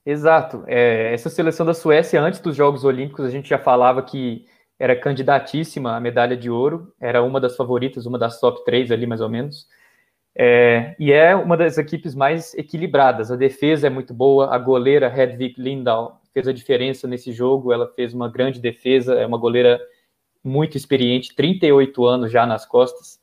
[0.09, 0.63] Exato.
[0.67, 4.45] É, essa seleção da Suécia, antes dos Jogos Olímpicos, a gente já falava que
[4.79, 9.05] era candidatíssima à medalha de ouro, era uma das favoritas, uma das top três ali,
[9.05, 9.67] mais ou menos.
[10.33, 13.31] É, e é uma das equipes mais equilibradas.
[13.31, 17.91] A defesa é muito boa, a goleira Hedvig Lindahl fez a diferença nesse jogo, ela
[17.93, 19.77] fez uma grande defesa, é uma goleira
[20.41, 23.19] muito experiente, 38 anos já nas costas.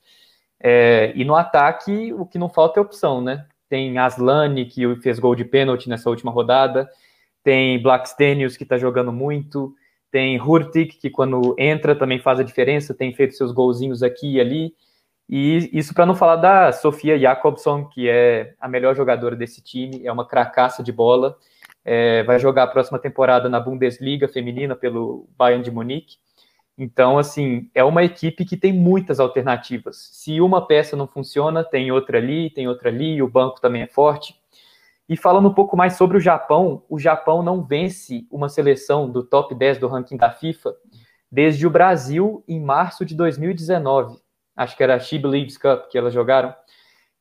[0.61, 3.47] É, e no ataque, o que não falta é opção, né?
[3.75, 6.89] Tem Aslani, que fez gol de pênalti nessa última rodada,
[7.43, 9.75] tem Blackstenius, que está jogando muito,
[10.12, 14.41] tem Hurtig, que quando entra também faz a diferença, tem feito seus golzinhos aqui e
[14.41, 14.72] ali.
[15.29, 20.07] E isso para não falar da Sofia Jacobson, que é a melhor jogadora desse time,
[20.07, 21.37] é uma cracaça de bola.
[21.85, 26.18] É, vai jogar a próxima temporada na Bundesliga feminina pelo Bayern de Munique.
[26.77, 30.09] Então, assim, é uma equipe que tem muitas alternativas.
[30.12, 33.87] Se uma peça não funciona, tem outra ali, tem outra ali, o banco também é
[33.87, 34.35] forte.
[35.09, 39.22] E falando um pouco mais sobre o Japão, o Japão não vence uma seleção do
[39.22, 40.75] top 10 do ranking da FIFA
[41.31, 44.25] desde o Brasil em março de 2019
[44.57, 46.55] acho que era a She Believes Cup que elas jogaram.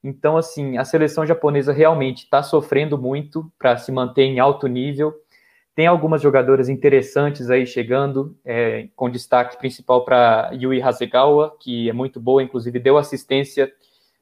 [0.04, 5.14] Então, assim, a seleção japonesa realmente está sofrendo muito para se manter em alto nível.
[5.76, 11.94] Tem algumas jogadoras interessantes aí chegando, é, com destaque principal para Yui Hasegawa, que é
[11.94, 13.72] muito boa, inclusive deu assistência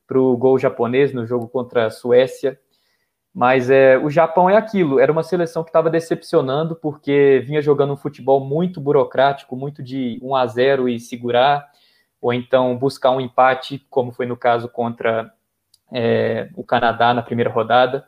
[0.07, 2.57] para o gol japonês no jogo contra a Suécia.
[3.33, 7.93] Mas é, o Japão é aquilo, era uma seleção que estava decepcionando, porque vinha jogando
[7.93, 11.69] um futebol muito burocrático, muito de 1 a 0 e segurar
[12.21, 15.33] ou então buscar um empate, como foi no caso contra
[15.91, 18.05] é, o Canadá na primeira rodada.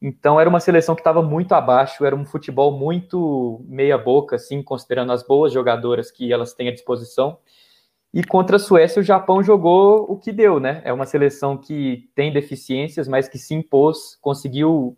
[0.00, 4.62] Então era uma seleção que estava muito abaixo, era um futebol muito meia boca, assim,
[4.62, 7.38] considerando as boas jogadoras que elas têm à disposição.
[8.12, 10.80] E contra a Suécia, o Japão jogou o que deu, né?
[10.84, 14.96] É uma seleção que tem deficiências, mas que se impôs, conseguiu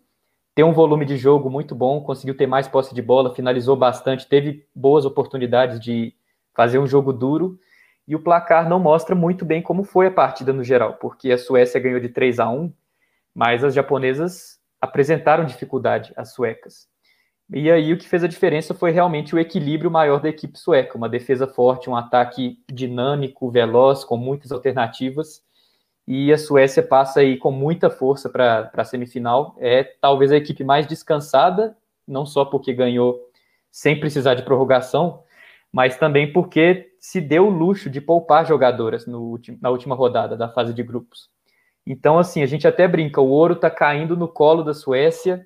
[0.55, 4.27] ter um volume de jogo muito bom, conseguiu ter mais posse de bola, finalizou bastante,
[4.27, 6.13] teve boas oportunidades de
[6.53, 7.57] fazer um jogo duro
[8.05, 11.37] e o placar não mostra muito bem como foi a partida no geral, porque a
[11.37, 12.73] Suécia ganhou de 3 a 1,
[13.33, 16.87] mas as japonesas apresentaram dificuldade às suecas.
[17.51, 20.97] E aí o que fez a diferença foi realmente o equilíbrio maior da equipe sueca,
[20.97, 25.41] uma defesa forte, um ataque dinâmico, veloz, com muitas alternativas.
[26.07, 29.55] E a Suécia passa aí com muita força para a semifinal.
[29.59, 31.75] É talvez a equipe mais descansada,
[32.07, 33.19] não só porque ganhou
[33.71, 35.23] sem precisar de prorrogação,
[35.71, 40.49] mas também porque se deu o luxo de poupar jogadoras no, na última rodada da
[40.49, 41.29] fase de grupos.
[41.89, 45.43] Então, assim, a gente até brinca, o ouro está caindo no colo da Suécia,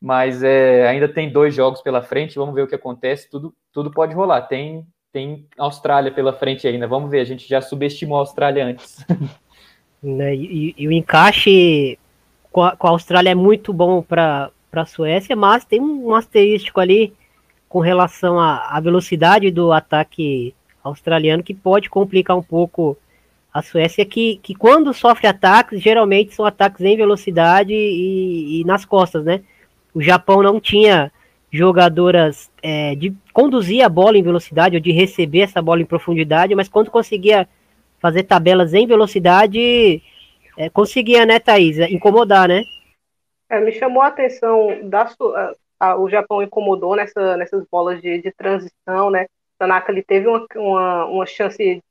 [0.00, 3.88] mas é, ainda tem dois jogos pela frente, vamos ver o que acontece, tudo, tudo
[3.88, 4.42] pode rolar.
[4.42, 9.06] Tem, tem Austrália pela frente ainda, vamos ver, a gente já subestimou a Austrália antes.
[10.02, 11.98] Né, e, e, o encaixe
[12.50, 16.80] com a, com a Austrália é muito bom para a Suécia, mas tem um asterístico
[16.80, 17.12] ali
[17.68, 22.96] com relação à, à velocidade do ataque australiano que pode complicar um pouco
[23.52, 28.84] a Suécia, que, que quando sofre ataques, geralmente são ataques em velocidade e, e nas
[28.84, 29.42] costas, né?
[29.92, 31.10] O Japão não tinha
[31.50, 36.54] jogadoras é, de conduzir a bola em velocidade ou de receber essa bola em profundidade,
[36.54, 37.48] mas quando conseguia
[37.98, 40.00] fazer tabelas em velocidade,
[40.56, 42.62] é, conseguia, né, Thaís, incomodar, né?
[43.48, 45.08] É, me chamou a atenção da
[45.80, 49.26] a, o Japão incomodou nessa, nessas bolas de, de transição, né?
[49.58, 51.82] Tanaka ele teve uma, uma, uma chance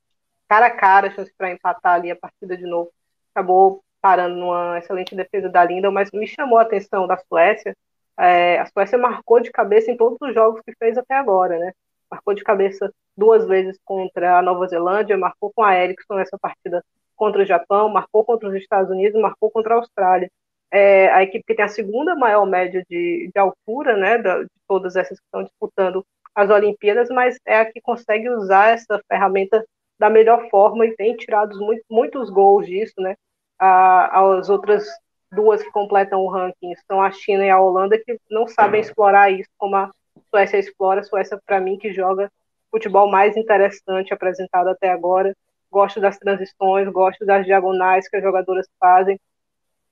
[0.50, 2.92] cara a cara, chance para empatar ali a partida de novo.
[3.34, 7.76] Acabou parando numa excelente defesa da Linda, mas me chamou a atenção da Suécia.
[8.18, 11.72] É, a Suécia marcou de cabeça em todos os jogos que fez até agora, né?
[12.10, 16.84] Marcou de cabeça duas vezes contra a Nova Zelândia, marcou com a Ericsson nessa partida
[17.16, 20.32] contra o Japão, marcou contra os Estados Unidos, marcou contra a Austrália.
[20.72, 24.96] É a equipe que tem a segunda maior média de, de altura, né, de todas
[24.96, 29.64] essas que estão disputando as Olimpíadas, mas é a que consegue usar essa ferramenta
[30.00, 33.16] da melhor forma e tem tirado muito, muitos gols disso, né?
[33.60, 34.88] as outras
[35.32, 39.30] duas que completam o ranking são a China e a Holanda, que não sabem explorar
[39.30, 39.92] isso como a
[40.30, 41.02] Suécia explora.
[41.02, 42.32] A Suécia, para mim, que joga
[42.72, 45.36] futebol mais interessante apresentado até agora.
[45.70, 49.20] Gosto das transições, gosto das diagonais que as jogadoras fazem.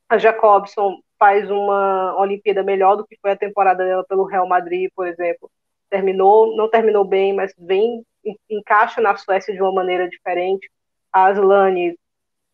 [0.10, 4.90] A Jacobson faz uma Olimpíada melhor do que foi a temporada dela pelo Real Madrid,
[4.96, 5.52] por exemplo.
[5.90, 8.04] Terminou, não terminou bem, mas vem
[8.50, 10.70] encaixa na Suécia de uma maneira diferente.
[11.12, 11.98] A Aslane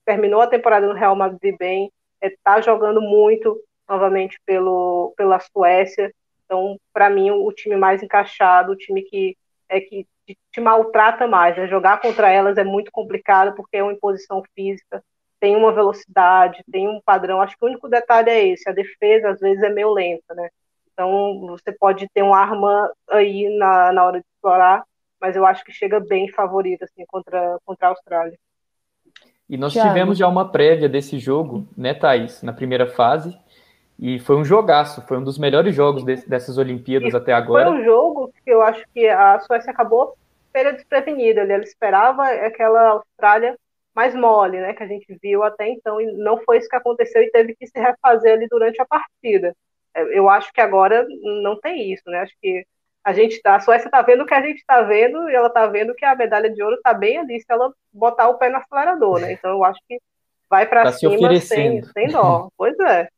[0.06, 6.14] terminou a temporada no Real Madrid bem, está é, jogando muito novamente pelo, pela Suécia.
[6.46, 9.38] Então, para mim, o, time mais encaixado, o time que
[9.70, 10.06] é que
[10.52, 11.58] te maltrata mais.
[11.58, 11.68] Né?
[11.68, 15.04] Jogar contra elas é muito complicado porque é uma imposição física,
[15.40, 17.42] tem uma velocidade, tem um padrão.
[17.42, 20.50] Acho que o único detalhe é esse: a defesa às vezes é meio lenta, né?
[20.94, 24.84] Então, você pode ter uma arma aí na, na hora de explorar,
[25.24, 28.38] mas eu acho que chega bem favorito assim, contra, contra a Austrália.
[29.50, 29.88] E nós Thiago.
[29.88, 33.34] tivemos já uma prévia desse jogo, né, Thaís, na primeira fase,
[33.98, 37.70] e foi um jogaço, foi um dos melhores jogos de, dessas Olimpíadas e até agora.
[37.70, 40.14] Foi um jogo que eu acho que a Suécia acabou
[40.52, 43.58] pela desprevenida, ela esperava aquela Austrália
[43.96, 47.22] mais mole, né, que a gente viu até então, e não foi isso que aconteceu
[47.22, 49.56] e teve que se refazer ali durante a partida.
[49.96, 51.08] Eu acho que agora
[51.42, 52.66] não tem isso, né, acho que
[53.04, 55.48] a gente tá, a Suécia está vendo o que a gente está vendo e ela
[55.48, 58.50] está vendo que a medalha de ouro está bem ali se ela botar o pé
[58.50, 59.34] no acelerador, né?
[59.34, 60.00] Então eu acho que
[60.50, 62.48] vai para tá cima sem, sem dó.
[62.58, 63.10] Pois é.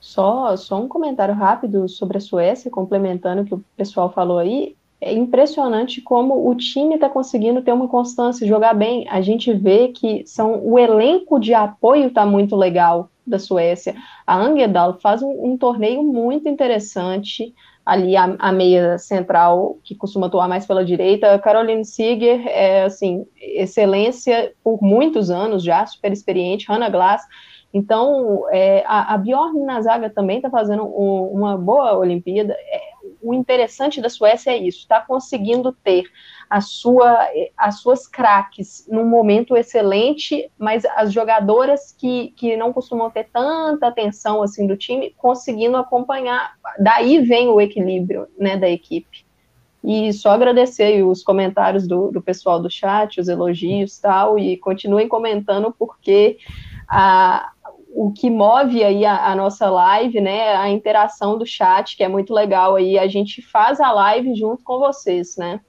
[0.00, 4.76] Só, só um comentário rápido sobre a Suécia, complementando o que o pessoal falou aí.
[5.00, 9.06] É impressionante como o time está conseguindo ter uma constância, jogar bem.
[9.08, 13.94] A gente vê que são o elenco de apoio está muito legal da Suécia.
[14.26, 17.54] A Angedal faz um, um torneio muito interessante
[17.84, 21.38] ali a, a, meia central, que costuma atuar mais pela direita.
[21.38, 26.66] Caroline Seeger é, assim, excelência por muitos anos já, super experiente.
[26.68, 27.22] Hannah Glass.
[27.72, 32.56] Então, é, a, a Bjorn na zaga também está fazendo um, uma boa Olimpíada.
[33.24, 36.04] O interessante da Suécia é isso, está conseguindo ter
[36.50, 43.10] a sua, as suas craques num momento excelente, mas as jogadoras que, que não costumam
[43.10, 46.52] ter tanta atenção assim do time, conseguindo acompanhar.
[46.78, 49.24] Daí vem o equilíbrio né, da equipe.
[49.82, 55.08] E só agradecer os comentários do, do pessoal do chat, os elogios tal, e continuem
[55.08, 56.36] comentando porque
[56.86, 57.53] a,
[57.94, 62.08] o que move aí a, a, nossa live, né, a interação do chat, que é
[62.08, 65.60] muito legal aí, a gente faz a live junto com vocês, né?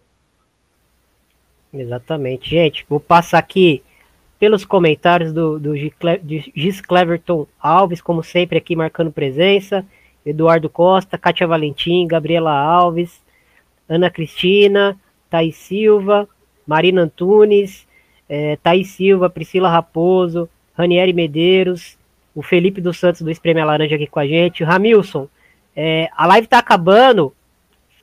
[1.71, 2.49] Exatamente.
[2.49, 3.83] Gente, vou passar aqui
[4.39, 9.85] pelos comentários do, do Gis Cleverton Alves, como sempre, aqui marcando presença.
[10.25, 13.21] Eduardo Costa, Kátia Valentim, Gabriela Alves,
[13.87, 14.99] Ana Cristina,
[15.29, 16.27] Thaís Silva,
[16.65, 17.87] Marina Antunes,
[18.27, 21.95] é, Thaís Silva, Priscila Raposo, Ranieri Medeiros,
[22.35, 25.27] o Felipe dos Santos do Espreme Laranja aqui com a gente, Ramilson.
[25.73, 27.33] É, a live tá acabando,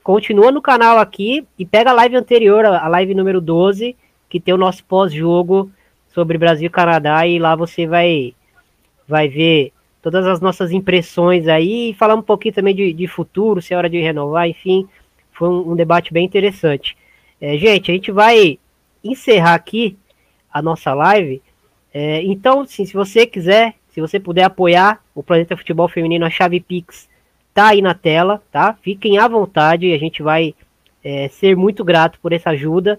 [0.02, 3.94] continua no canal aqui e pega a live anterior, a live número 12,
[4.28, 5.70] que tem o nosso pós-jogo
[6.08, 8.34] sobre Brasil e Canadá, e lá você vai,
[9.06, 13.60] vai ver todas as nossas impressões aí e falar um pouquinho também de, de futuro,
[13.60, 14.88] se é hora de renovar, enfim,
[15.32, 16.96] foi um, um debate bem interessante.
[17.40, 18.58] É, gente, a gente vai
[19.04, 19.96] encerrar aqui
[20.52, 21.42] a nossa live.
[21.92, 26.30] É, então, sim, se você quiser, se você puder apoiar o Planeta Futebol Feminino, a
[26.30, 27.08] chave Pix
[27.52, 28.74] tá aí na tela, tá?
[28.82, 30.54] Fiquem à vontade, a gente vai
[31.04, 32.98] é, ser muito grato por essa ajuda.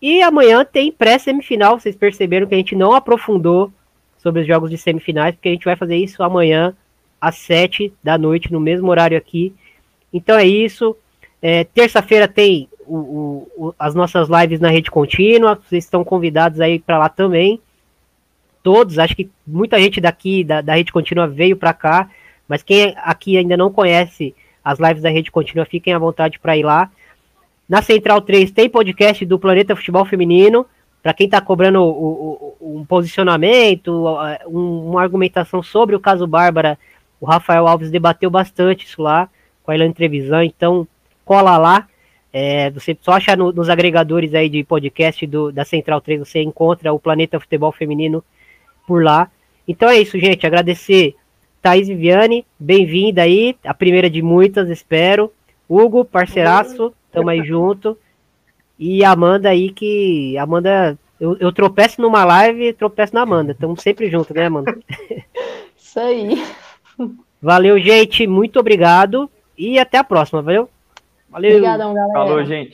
[0.00, 3.70] E amanhã tem pré-semifinal, vocês perceberam que a gente não aprofundou
[4.16, 6.74] sobre os jogos de semifinais, porque a gente vai fazer isso amanhã
[7.20, 9.54] às 7 da noite, no mesmo horário aqui.
[10.12, 10.96] Então é isso.
[11.42, 16.60] É, Terça-feira tem o, o, o, as nossas lives na rede contínua, vocês estão convidados
[16.60, 17.60] aí para lá também.
[18.68, 22.10] Todos, acho que muita gente daqui da, da rede contínua veio para cá.
[22.46, 26.54] Mas quem aqui ainda não conhece as lives da Rede Contínua, fiquem à vontade para
[26.54, 26.90] ir lá.
[27.66, 30.66] Na Central 3 tem podcast do Planeta Futebol Feminino.
[31.02, 33.90] para quem está cobrando o, o, um posicionamento,
[34.46, 36.78] um, uma argumentação sobre o caso Bárbara,
[37.18, 39.30] o Rafael Alves debateu bastante isso lá
[39.62, 40.86] com a Ilana Trevisan, então
[41.24, 41.88] cola lá.
[42.30, 46.42] É, você só achar no, nos agregadores aí de podcast do, da Central 3, você
[46.42, 48.22] encontra o Planeta Futebol Feminino
[48.88, 49.30] por lá.
[49.68, 50.46] Então é isso, gente.
[50.46, 51.14] Agradecer
[51.60, 55.30] Thaís Viviane, bem-vinda aí, a primeira de muitas, espero.
[55.68, 57.96] Hugo, parceiraço, tamo aí junto.
[58.78, 60.38] E Amanda aí, que.
[60.38, 63.52] Amanda, eu, eu tropeço numa live e tropeço na Amanda.
[63.52, 64.74] Estamos sempre juntos, né, Amanda?
[65.76, 66.42] Isso aí.
[67.42, 68.26] Valeu, gente.
[68.26, 69.30] Muito obrigado.
[69.56, 70.70] E até a próxima, valeu?
[71.28, 71.50] Valeu.
[71.50, 72.12] Obrigadão, galera.
[72.14, 72.66] Falou, gente.